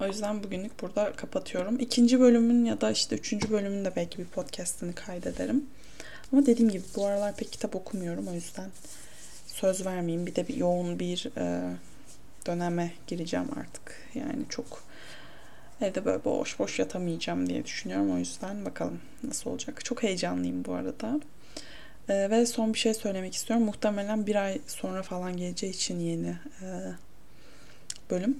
O 0.01 0.07
yüzden 0.07 0.43
bugünlük 0.43 0.81
burada 0.81 1.11
kapatıyorum. 1.11 1.79
İkinci 1.79 2.19
bölümün 2.19 2.65
ya 2.65 2.81
da 2.81 2.91
işte 2.91 3.15
üçüncü 3.15 3.51
bölümün 3.51 3.85
de 3.85 3.93
belki 3.95 4.17
bir 4.17 4.25
podcastını 4.25 4.95
kaydederim. 4.95 5.65
Ama 6.33 6.45
dediğim 6.45 6.71
gibi 6.71 6.83
bu 6.95 7.05
aralar 7.05 7.35
pek 7.35 7.51
kitap 7.51 7.75
okumuyorum 7.75 8.27
o 8.27 8.33
yüzden 8.33 8.69
söz 9.47 9.85
vermeyeyim. 9.85 10.25
Bir 10.25 10.35
de 10.35 10.47
bir 10.47 10.55
yoğun 10.55 10.99
bir 10.99 11.29
e, 11.37 11.73
döneme 12.45 12.91
gireceğim 13.07 13.47
artık. 13.59 14.01
Yani 14.13 14.43
çok 14.49 14.83
evde 15.81 16.05
böyle 16.05 16.25
boş 16.25 16.59
boş 16.59 16.79
yatamayacağım 16.79 17.49
diye 17.49 17.65
düşünüyorum. 17.65 18.11
O 18.11 18.17
yüzden 18.17 18.65
bakalım 18.65 18.99
nasıl 19.23 19.49
olacak. 19.49 19.85
Çok 19.85 20.03
heyecanlıyım 20.03 20.65
bu 20.65 20.73
arada. 20.73 21.19
E, 22.09 22.29
ve 22.29 22.45
son 22.45 22.73
bir 22.73 22.79
şey 22.79 22.93
söylemek 22.93 23.35
istiyorum. 23.35 23.65
Muhtemelen 23.65 24.27
bir 24.27 24.35
ay 24.35 24.61
sonra 24.67 25.03
falan 25.03 25.37
geleceği 25.37 25.71
için 25.71 25.99
yeni 25.99 26.35
e, 26.61 26.67
bölüm. 28.09 28.37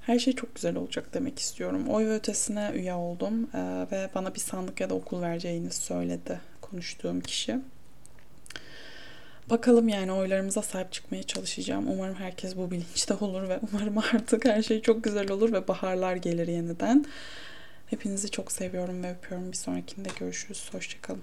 Her 0.00 0.18
şey 0.18 0.32
çok 0.32 0.54
güzel 0.54 0.76
olacak 0.76 1.14
demek 1.14 1.38
istiyorum. 1.38 1.88
Oy 1.88 2.06
ve 2.06 2.14
ötesine 2.14 2.70
üye 2.74 2.94
oldum 2.94 3.50
e, 3.54 3.86
ve 3.92 4.10
bana 4.14 4.34
bir 4.34 4.40
sandık 4.40 4.80
ya 4.80 4.90
da 4.90 4.94
okul 4.94 5.22
vereceğini 5.22 5.70
söyledi 5.70 6.40
konuştuğum 6.60 7.20
kişi. 7.20 7.58
Bakalım 9.50 9.88
yani 9.88 10.12
oylarımıza 10.12 10.62
sahip 10.62 10.92
çıkmaya 10.92 11.22
çalışacağım. 11.22 11.88
Umarım 11.88 12.14
herkes 12.14 12.56
bu 12.56 12.70
bilinçte 12.70 13.14
olur 13.14 13.48
ve 13.48 13.60
umarım 13.72 13.98
artık 13.98 14.44
her 14.44 14.62
şey 14.62 14.82
çok 14.82 15.04
güzel 15.04 15.30
olur 15.30 15.52
ve 15.52 15.68
baharlar 15.68 16.16
gelir 16.16 16.48
yeniden. 16.48 17.04
Hepinizi 17.86 18.30
çok 18.30 18.52
seviyorum 18.52 19.02
ve 19.02 19.12
öpüyorum. 19.12 19.52
Bir 19.52 19.56
sonrakinde 19.56 20.08
görüşürüz. 20.20 20.68
Hoşçakalın. 20.72 21.22